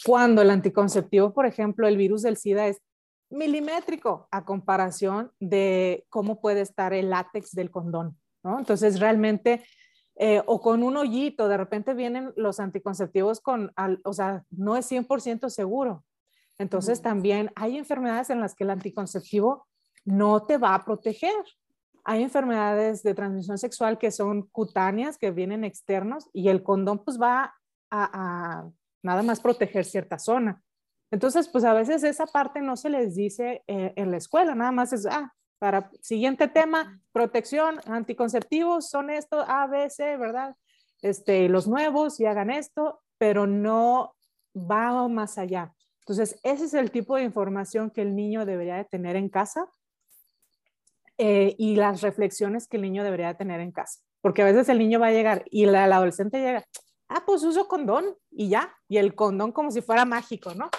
[0.05, 2.81] Cuando el anticonceptivo, por ejemplo, el virus del SIDA es
[3.29, 8.57] milimétrico a comparación de cómo puede estar el látex del condón, ¿no?
[8.57, 9.63] Entonces, realmente
[10.21, 13.71] eh, o con un hoyito, de repente vienen los anticonceptivos con,
[14.03, 16.03] o sea, no es 100% seguro.
[16.57, 19.65] Entonces también hay enfermedades en las que el anticonceptivo
[20.03, 21.45] no te va a proteger.
[22.03, 27.17] Hay enfermedades de transmisión sexual que son cutáneas, que vienen externos, y el condón pues
[27.19, 27.55] va
[27.89, 28.67] a,
[29.01, 30.61] nada más proteger cierta zona.
[31.11, 34.71] Entonces, pues a veces esa parte no se les dice eh, en la escuela, nada
[34.71, 40.55] más es, ah, Para siguiente tema, protección, anticonceptivos son esto, A, B, C, ¿verdad?
[41.01, 44.15] Este, los nuevos y hagan esto, pero no
[44.55, 45.73] va más allá.
[46.01, 49.67] Entonces, ese es el tipo de información que el niño debería de tener en casa
[51.17, 53.99] eh, y las reflexiones que el niño debería tener en casa.
[54.21, 56.65] Porque a veces el niño va a llegar y el adolescente llega,
[57.09, 60.69] ah, pues uso condón y ya, y el condón como si fuera mágico, ¿no?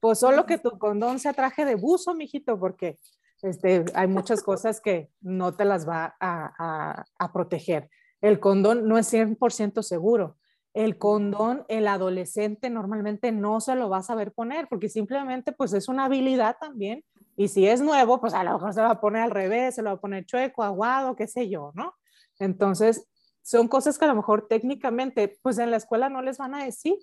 [0.00, 2.98] Pues solo que tu condón sea traje de buzo, mijito, porque
[3.42, 7.90] este, hay muchas cosas que no te las va a, a proteger.
[8.20, 10.36] El condón no es 100% seguro.
[10.72, 15.72] El condón, el adolescente normalmente no se lo va a saber poner porque simplemente pues
[15.72, 17.04] es una habilidad también.
[17.36, 19.82] Y si es nuevo, pues a lo mejor se va a poner al revés, se
[19.82, 21.94] lo va a poner chueco, aguado, qué sé yo, ¿no?
[22.38, 23.08] Entonces,
[23.50, 26.64] son cosas que a lo mejor técnicamente, pues en la escuela no les van a
[26.64, 26.94] decir,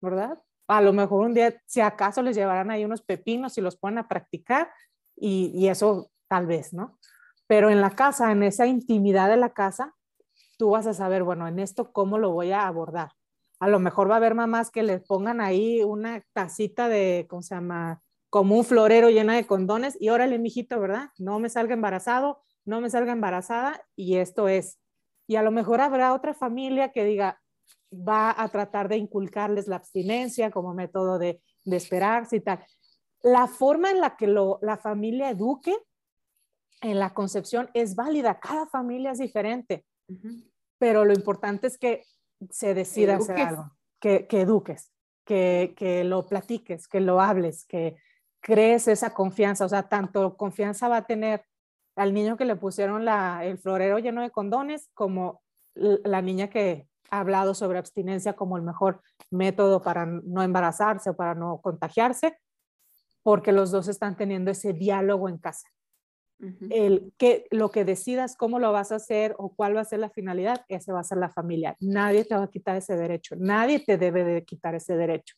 [0.00, 0.38] ¿verdad?
[0.66, 3.98] A lo mejor un día, si acaso les llevarán ahí unos pepinos y los ponen
[3.98, 4.70] a practicar
[5.14, 6.98] y, y eso tal vez, ¿no?
[7.46, 9.94] Pero en la casa, en esa intimidad de la casa,
[10.56, 13.10] tú vas a saber, bueno, en esto cómo lo voy a abordar.
[13.60, 17.42] A lo mejor va a haber mamás que les pongan ahí una tacita de, ¿cómo
[17.42, 18.00] se llama?
[18.30, 21.10] Como un florero llena de condones y órale, mijito, ¿verdad?
[21.18, 24.78] No me salga embarazado, no me salga embarazada y esto es.
[25.26, 27.40] Y a lo mejor habrá otra familia que diga,
[27.92, 32.64] va a tratar de inculcarles la abstinencia como método de, de esperarse y tal.
[33.22, 35.74] La forma en la que lo, la familia eduque
[36.82, 39.86] en la concepción es válida, cada familia es diferente,
[40.78, 42.04] pero lo importante es que
[42.50, 44.92] se decida hacer algo, que, que eduques,
[45.24, 47.96] que, que, lo platiques, que lo hables, que
[48.40, 51.46] crees esa confianza, o sea, tanto confianza va a tener
[51.96, 55.42] al niño que le pusieron la, el florero lleno de condones como
[55.74, 61.16] la niña que ha hablado sobre abstinencia como el mejor método para no embarazarse o
[61.16, 62.38] para no contagiarse,
[63.22, 65.68] porque los dos están teniendo ese diálogo en casa.
[66.68, 70.00] El que lo que decidas cómo lo vas a hacer o cuál va a ser
[70.00, 71.74] la finalidad, ese va a ser la familia.
[71.80, 75.36] Nadie te va a quitar ese derecho, nadie te debe de quitar ese derecho,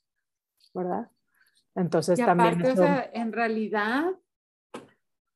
[0.75, 1.09] ¿verdad?
[1.77, 4.07] Entonces también o sea, en realidad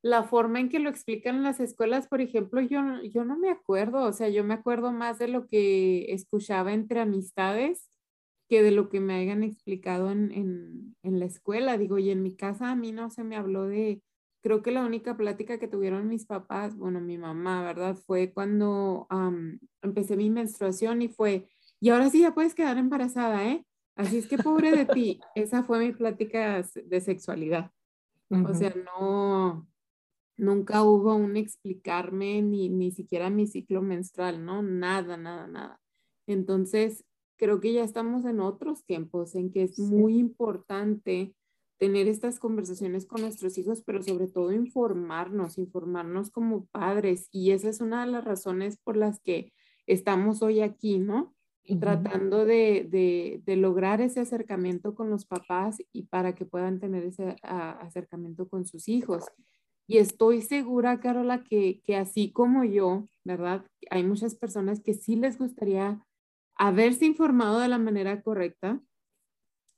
[0.02, 3.50] la forma en que lo explican en las escuelas, por ejemplo, yo, yo no me
[3.50, 7.90] acuerdo, o sea, yo me acuerdo más de lo que escuchaba entre amistades
[8.48, 11.78] que de lo que me hayan explicado en, en, en la escuela.
[11.78, 14.02] Digo, y en mi casa a mí no se me habló de,
[14.42, 17.96] creo que la única plática que tuvieron mis papás, bueno, mi mamá, ¿verdad?
[17.96, 19.06] Fue cuando
[19.82, 21.48] empecé mi menstruación y fue,
[21.78, 23.64] y ahora sí ya puedes quedar embarazada, ¿eh?
[23.96, 27.70] Así es que pobre de ti, esa fue mi plática de sexualidad.
[28.30, 29.68] O sea, no,
[30.40, 34.62] nunca hubo un explicarme ni, ni siquiera mi ciclo menstrual, ¿no?
[34.62, 35.80] Nada, nada, nada.
[36.26, 37.04] Entonces,
[37.36, 41.34] creo que ya estamos en otros tiempos en que es muy importante
[41.78, 47.28] tener estas conversaciones con nuestros hijos, pero sobre todo informarnos, informarnos como padres.
[47.30, 49.52] Y esa es una de las razones por las que
[49.86, 51.34] estamos hoy aquí, ¿no?
[51.78, 57.04] Tratando de, de, de, lograr ese acercamiento con los papás y para que puedan tener
[57.04, 59.24] ese acercamiento con sus hijos.
[59.90, 63.66] Y estoy segura, Carola, que, que así como yo, ¿verdad?
[63.90, 66.00] Hay muchas personas que sí les gustaría
[66.54, 68.80] haberse informado de la manera correcta,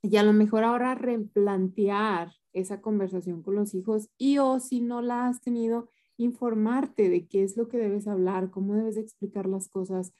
[0.03, 5.01] y a lo mejor ahora replantear esa conversación con los hijos y o si no
[5.01, 9.67] la has tenido, informarte de qué es lo que debes hablar, cómo debes explicar las
[9.67, 10.13] cosas,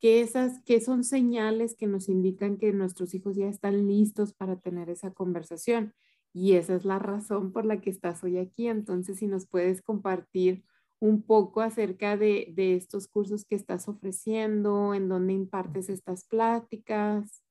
[0.00, 4.58] qué, esas, qué son señales que nos indican que nuestros hijos ya están listos para
[4.58, 5.92] tener esa conversación.
[6.34, 8.66] Y esa es la razón por la que estás hoy aquí.
[8.66, 10.64] Entonces, si nos puedes compartir
[10.98, 17.42] un poco acerca de, de estos cursos que estás ofreciendo, en dónde impartes estas pláticas.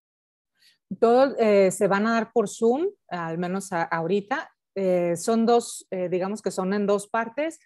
[1.00, 4.52] Todos eh, se van a dar por Zoom, al menos ahorita.
[4.76, 7.60] Eh, son dos, eh, digamos que son en dos partes.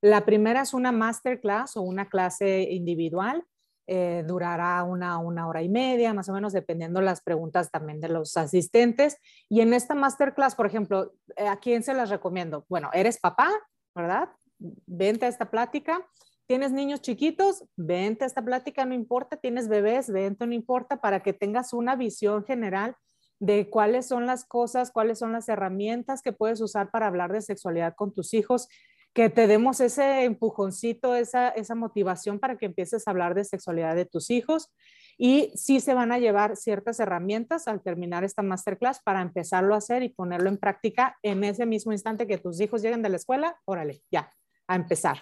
[0.00, 3.44] La primera es una masterclass o una clase individual.
[3.86, 8.36] Durará una, una hora y media, más o menos, dependiendo las preguntas también de los
[8.36, 9.18] asistentes.
[9.48, 12.64] Y en esta masterclass, por ejemplo, ¿a quién se las recomiendo?
[12.68, 13.50] Bueno, eres papá,
[13.94, 14.28] ¿verdad?
[14.58, 16.06] Vente a esta plática
[16.46, 21.22] tienes niños chiquitos, vente a esta plática, no importa, tienes bebés, vente, no importa, para
[21.22, 22.94] que tengas una visión general
[23.40, 27.40] de cuáles son las cosas, cuáles son las herramientas que puedes usar para hablar de
[27.40, 28.68] sexualidad con tus hijos,
[29.14, 33.94] que te demos ese empujoncito, esa, esa motivación para que empieces a hablar de sexualidad
[33.94, 34.72] de tus hijos.
[35.18, 39.78] Y sí se van a llevar ciertas herramientas al terminar esta masterclass para empezarlo a
[39.78, 43.16] hacer y ponerlo en práctica en ese mismo instante que tus hijos lleguen de la
[43.16, 44.32] escuela, órale, ya,
[44.66, 45.18] a empezar.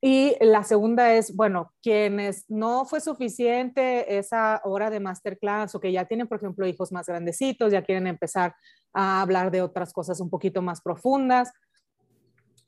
[0.00, 5.90] Y la segunda es, bueno, quienes no fue suficiente esa hora de masterclass o que
[5.90, 8.54] ya tienen, por ejemplo, hijos más grandecitos, ya quieren empezar
[8.92, 11.52] a hablar de otras cosas un poquito más profundas,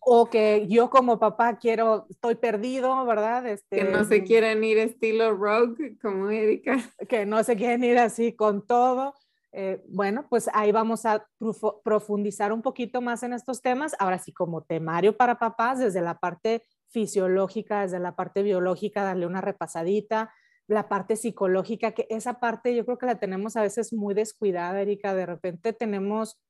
[0.00, 3.46] o que yo como papá quiero, estoy perdido, ¿verdad?
[3.46, 6.78] Este, que no se quieren ir estilo rogue como Erika.
[7.08, 9.14] Que no se quieren ir así con todo.
[9.52, 11.26] Eh, bueno, pues ahí vamos a
[11.84, 13.94] profundizar un poquito más en estos temas.
[13.98, 19.26] Ahora sí, como temario para papás, desde la parte fisiológica, desde la parte biológica, darle
[19.26, 20.32] una repasadita,
[20.66, 24.80] la parte psicológica, que esa parte yo creo que la tenemos a veces muy descuidada,
[24.80, 25.14] Erika.
[25.14, 26.40] De repente tenemos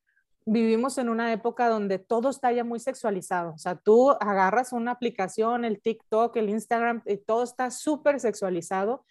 [0.50, 3.52] vivimos en una época donde todo está ya muy sexualizado.
[3.54, 9.04] O sea, tú agarras una aplicación, el TikTok, el Instagram, y todo está súper sexualizado.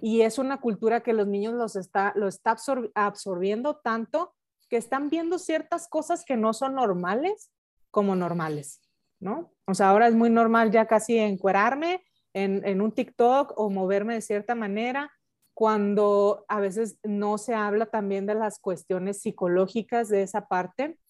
[0.00, 2.56] Y es una cultura que los niños los está, lo está
[2.94, 4.34] absorbiendo tanto
[4.70, 7.50] que están viendo ciertas cosas que no son normales
[7.90, 8.80] como normales,
[9.18, 9.52] ¿no?
[9.66, 14.14] O sea, ahora es muy normal ya casi encuerarme en, en un TikTok o moverme
[14.14, 15.10] de cierta manera
[15.58, 21.00] cuando a veces no se habla también de las cuestiones psicológicas de esa parte,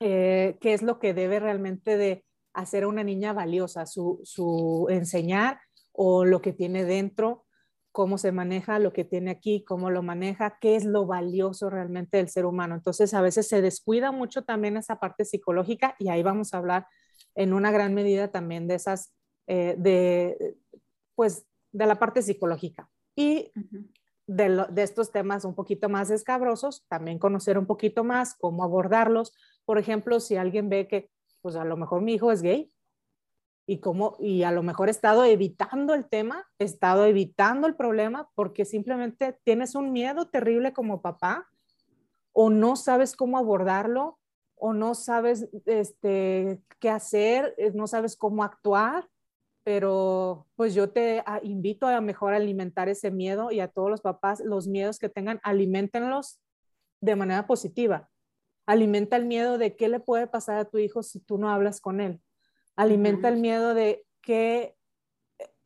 [0.00, 4.86] eh, qué es lo que debe realmente de hacer a una niña valiosa, su, su
[4.90, 5.60] enseñar
[5.92, 7.46] o lo que tiene dentro,
[7.90, 12.18] cómo se maneja lo que tiene aquí, cómo lo maneja, qué es lo valioso realmente
[12.18, 12.74] del ser humano.
[12.74, 16.86] Entonces, a veces se descuida mucho también esa parte psicológica y ahí vamos a hablar
[17.34, 19.14] en una gran medida también de esas,
[19.46, 20.54] eh, de,
[21.14, 23.52] pues, de la parte psicológica y
[24.26, 29.32] de, estos temas un poquito más escabrosos, también conocer un poquito más cómo abordarlos.
[29.64, 31.10] Por ejemplo, si alguien ve que,
[31.42, 32.72] pues a lo mejor mi hijo es gay
[33.66, 37.76] y, cómo, y a lo mejor he estado evitando el tema, he estado evitando el
[37.76, 41.48] problema porque simplemente tienes un miedo terrible como papá
[42.32, 44.18] o no sabes cómo abordarlo
[44.56, 49.08] o no sabes este, qué hacer, eh, no sabes cómo actuar
[49.64, 54.02] pero pues yo te ah, invito a mejor alimentar ese miedo y a todos los
[54.02, 56.40] papás, los miedos que tengan, alimentenlos
[57.00, 58.10] de manera positiva.
[58.66, 61.80] Alimenta el miedo de qué le puede pasar a tu hijo si tú no hablas
[61.80, 62.20] con él.
[62.76, 64.76] Alimenta el miedo de qué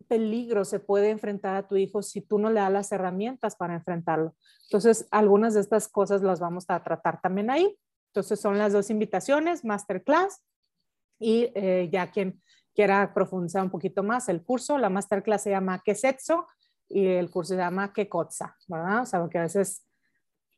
[0.08, 3.74] peligro se puede enfrentar a tu hijo si tú no le das las herramientas para
[3.74, 4.34] enfrentarlo.
[4.64, 7.78] Entonces, algunas de estas cosas las vamos a tratar también ahí.
[8.10, 10.42] Entonces, son las dos invitaciones, masterclass
[11.20, 12.40] y eh, ya quien
[12.78, 16.46] quiera profundizar un poquito más el curso, la masterclass se llama ¿Qué sexo?
[16.88, 18.56] y el curso se llama ¿Qué cosa?
[18.68, 19.02] ¿Verdad?
[19.02, 19.84] O sea, porque a veces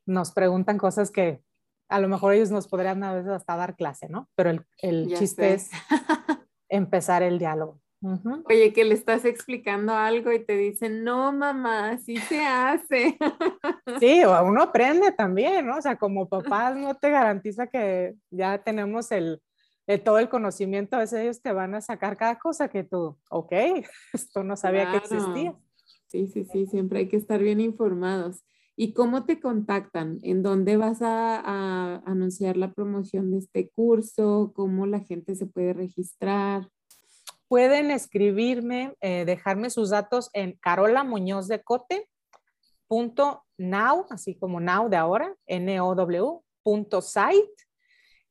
[0.05, 1.43] nos preguntan cosas que
[1.89, 4.29] a lo mejor ellos nos podrían a veces hasta dar clase, ¿no?
[4.35, 5.71] Pero el, el chiste es
[6.68, 7.81] empezar el diálogo.
[8.51, 13.16] Oye, que le estás explicando algo y te dicen, no, mamá, así se hace.
[13.99, 15.79] Sí, o uno aprende también, ¿no?
[15.79, 19.43] O sea, como papás no te garantiza que ya tenemos el,
[19.99, 23.53] todo el conocimiento, a veces ellos te van a sacar cada cosa que tú, ok,
[24.12, 25.57] esto no sabía que existía.
[26.07, 28.43] Sí, sí, sí, siempre hay que estar bien informados.
[28.76, 30.18] ¿Y cómo te contactan?
[30.22, 34.53] ¿En dónde vas a, anunciar la promoción de este curso?
[34.55, 36.68] ¿Cómo la gente se puede registrar?
[37.47, 42.09] Pueden escribirme, eh, dejarme sus datos en Carola Muñoz de Cote.
[42.88, 47.53] Punto now, así como now de ahora, N-O-W, punto site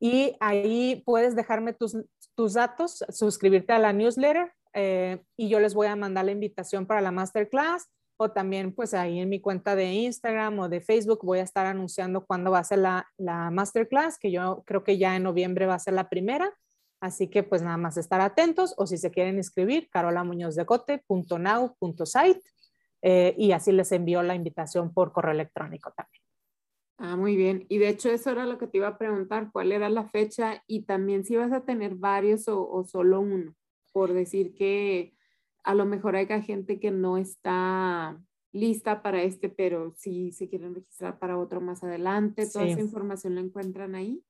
[0.00, 1.94] y ahí puedes dejarme tus,
[2.34, 6.86] tus datos, suscribirte a la newsletter eh, y yo les voy a mandar la invitación
[6.86, 11.20] para la masterclass o también pues ahí en mi cuenta de Instagram o de Facebook
[11.22, 14.96] voy a estar anunciando cuándo va a ser la, la masterclass, que yo creo que
[14.98, 16.50] ya en noviembre va a ser la primera.
[17.00, 22.42] Así que pues nada más estar atentos o si se quieren inscribir, carolamuñozdecote.now.site
[23.02, 26.22] eh, y así les envío la invitación por correo electrónico también.
[27.10, 27.66] Ah, muy bien.
[27.68, 30.62] Y de hecho eso era lo que te iba a preguntar, cuál era la fecha
[30.68, 33.56] y también si vas a tener varios o, solo uno,
[33.92, 35.12] por decir que
[35.64, 38.16] a lo mejor hay gente que no está
[38.52, 43.34] lista para este, pero si se quieren registrar para otro más adelante, toda esa información
[43.34, 44.22] la encuentran ahí.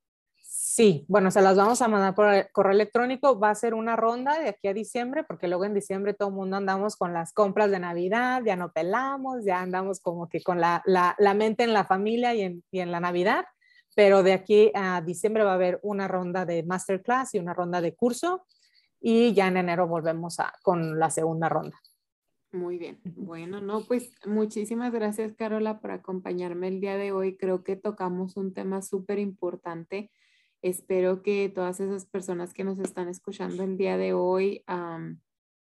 [0.53, 3.39] Sí, bueno, se las vamos a mandar por correo electrónico.
[3.39, 6.35] Va a ser una ronda de aquí a diciembre, porque luego en diciembre todo el
[6.35, 10.61] mundo andamos con las compras de Navidad, ya no pelamos, ya andamos como que con
[10.61, 13.45] la, la, mente en la familia y en, y en, la Navidad.
[13.95, 17.81] Pero de aquí a diciembre va a haber una ronda de masterclass y una ronda
[17.81, 18.45] de curso.
[19.01, 21.81] Y ya en enero volvemos a, con la segunda ronda.
[22.51, 23.01] Muy bien.
[23.05, 27.37] Bueno, no, pues muchísimas gracias, Carola, por acompañarme el día de hoy.
[27.37, 30.11] Creo que tocamos un tema súper importante
[30.63, 34.63] Espero que todas esas personas que nos están escuchando el día de hoy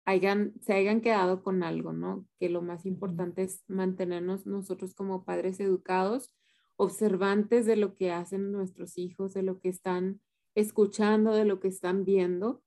[0.06, 2.26] hayan, se hayan quedado con algo, ¿no?
[2.39, 6.34] Que lo más importante es mantenernos nosotros como padres educados,
[6.78, 10.22] observantes de lo que hacen nuestros hijos, de lo que están
[10.56, 12.64] escuchando, de lo que están viendo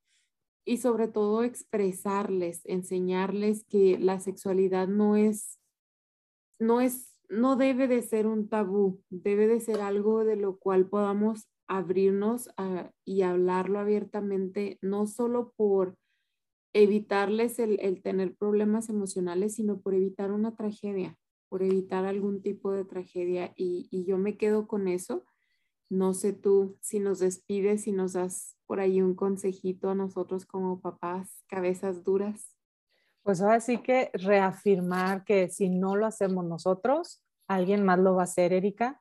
[0.64, 5.58] y sobre todo expresarles, enseñarles que la sexualidad no es,
[6.60, 10.88] no es, no debe de ser un tabú, debe de ser algo de lo cual
[10.88, 12.50] podamos abrirnos
[13.04, 15.96] y hablarlo abiertamente, no solo por
[16.72, 21.16] evitarles el, tener problemas emocionales, sino por evitar una tragedia,
[21.48, 23.52] por evitar algún tipo de tragedia.
[23.54, 25.24] Y, y yo me quedo con eso.
[25.88, 30.46] No sé tú si nos despides, si nos das por ahí un consejito a nosotros
[30.46, 32.56] como papás, cabezas duras.
[33.22, 38.22] Pues ahora sí que reafirmar que si no lo hacemos nosotros, alguien más lo va
[38.22, 39.00] a hacer, Erika,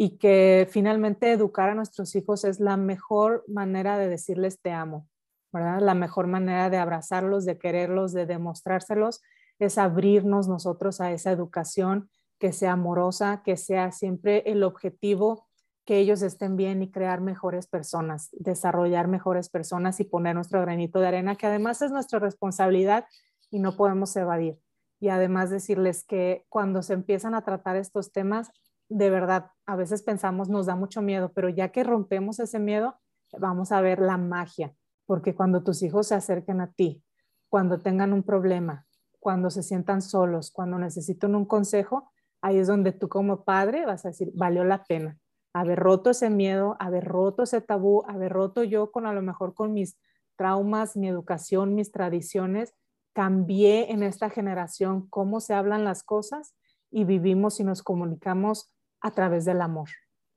[0.00, 5.08] y que finalmente educar a nuestros hijos es la mejor manera de decirles te amo,
[5.52, 5.80] ¿verdad?
[5.80, 9.20] La mejor manera de abrazarlos, de quererlos, de demostrárselos,
[9.58, 15.48] es abrirnos nosotros a esa educación que sea amorosa, que sea siempre el objetivo
[15.84, 21.00] que ellos estén bien y crear mejores personas, desarrollar mejores personas y poner nuestro granito
[21.00, 23.06] de arena, que además es nuestra responsabilidad
[23.50, 24.60] y no podemos evadir.
[25.00, 28.52] Y además decirles que cuando se empiezan a tratar estos temas,
[28.88, 32.96] de verdad, a veces pensamos, nos da mucho miedo, pero ya que rompemos ese miedo,
[33.38, 34.74] vamos a ver la magia,
[35.06, 37.02] porque cuando tus hijos se acerquen a ti,
[37.48, 38.86] cuando tengan un problema,
[39.20, 42.10] cuando se sientan solos, cuando necesitan un consejo,
[42.40, 45.18] ahí es donde tú como padre vas a decir, valió la pena
[45.52, 49.54] haber roto ese miedo, haber roto ese tabú, haber roto yo con a lo mejor
[49.54, 49.98] con mis
[50.36, 52.74] traumas, mi educación, mis tradiciones,
[53.12, 56.54] cambié en esta generación cómo se hablan las cosas
[56.90, 58.70] y vivimos y nos comunicamos
[59.00, 59.88] a través del amor.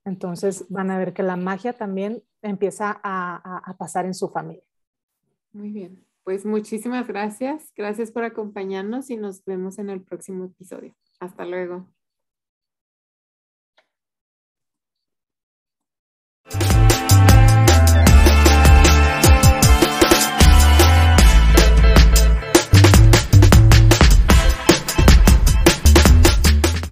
[0.05, 4.63] Entonces van a ver que la magia también empieza a, pasar en su familia.
[5.53, 7.71] Muy bien, pues muchísimas gracias.
[7.75, 10.95] Gracias por acompañarnos y nos vemos en el próximo episodio.
[11.19, 11.87] Hasta luego.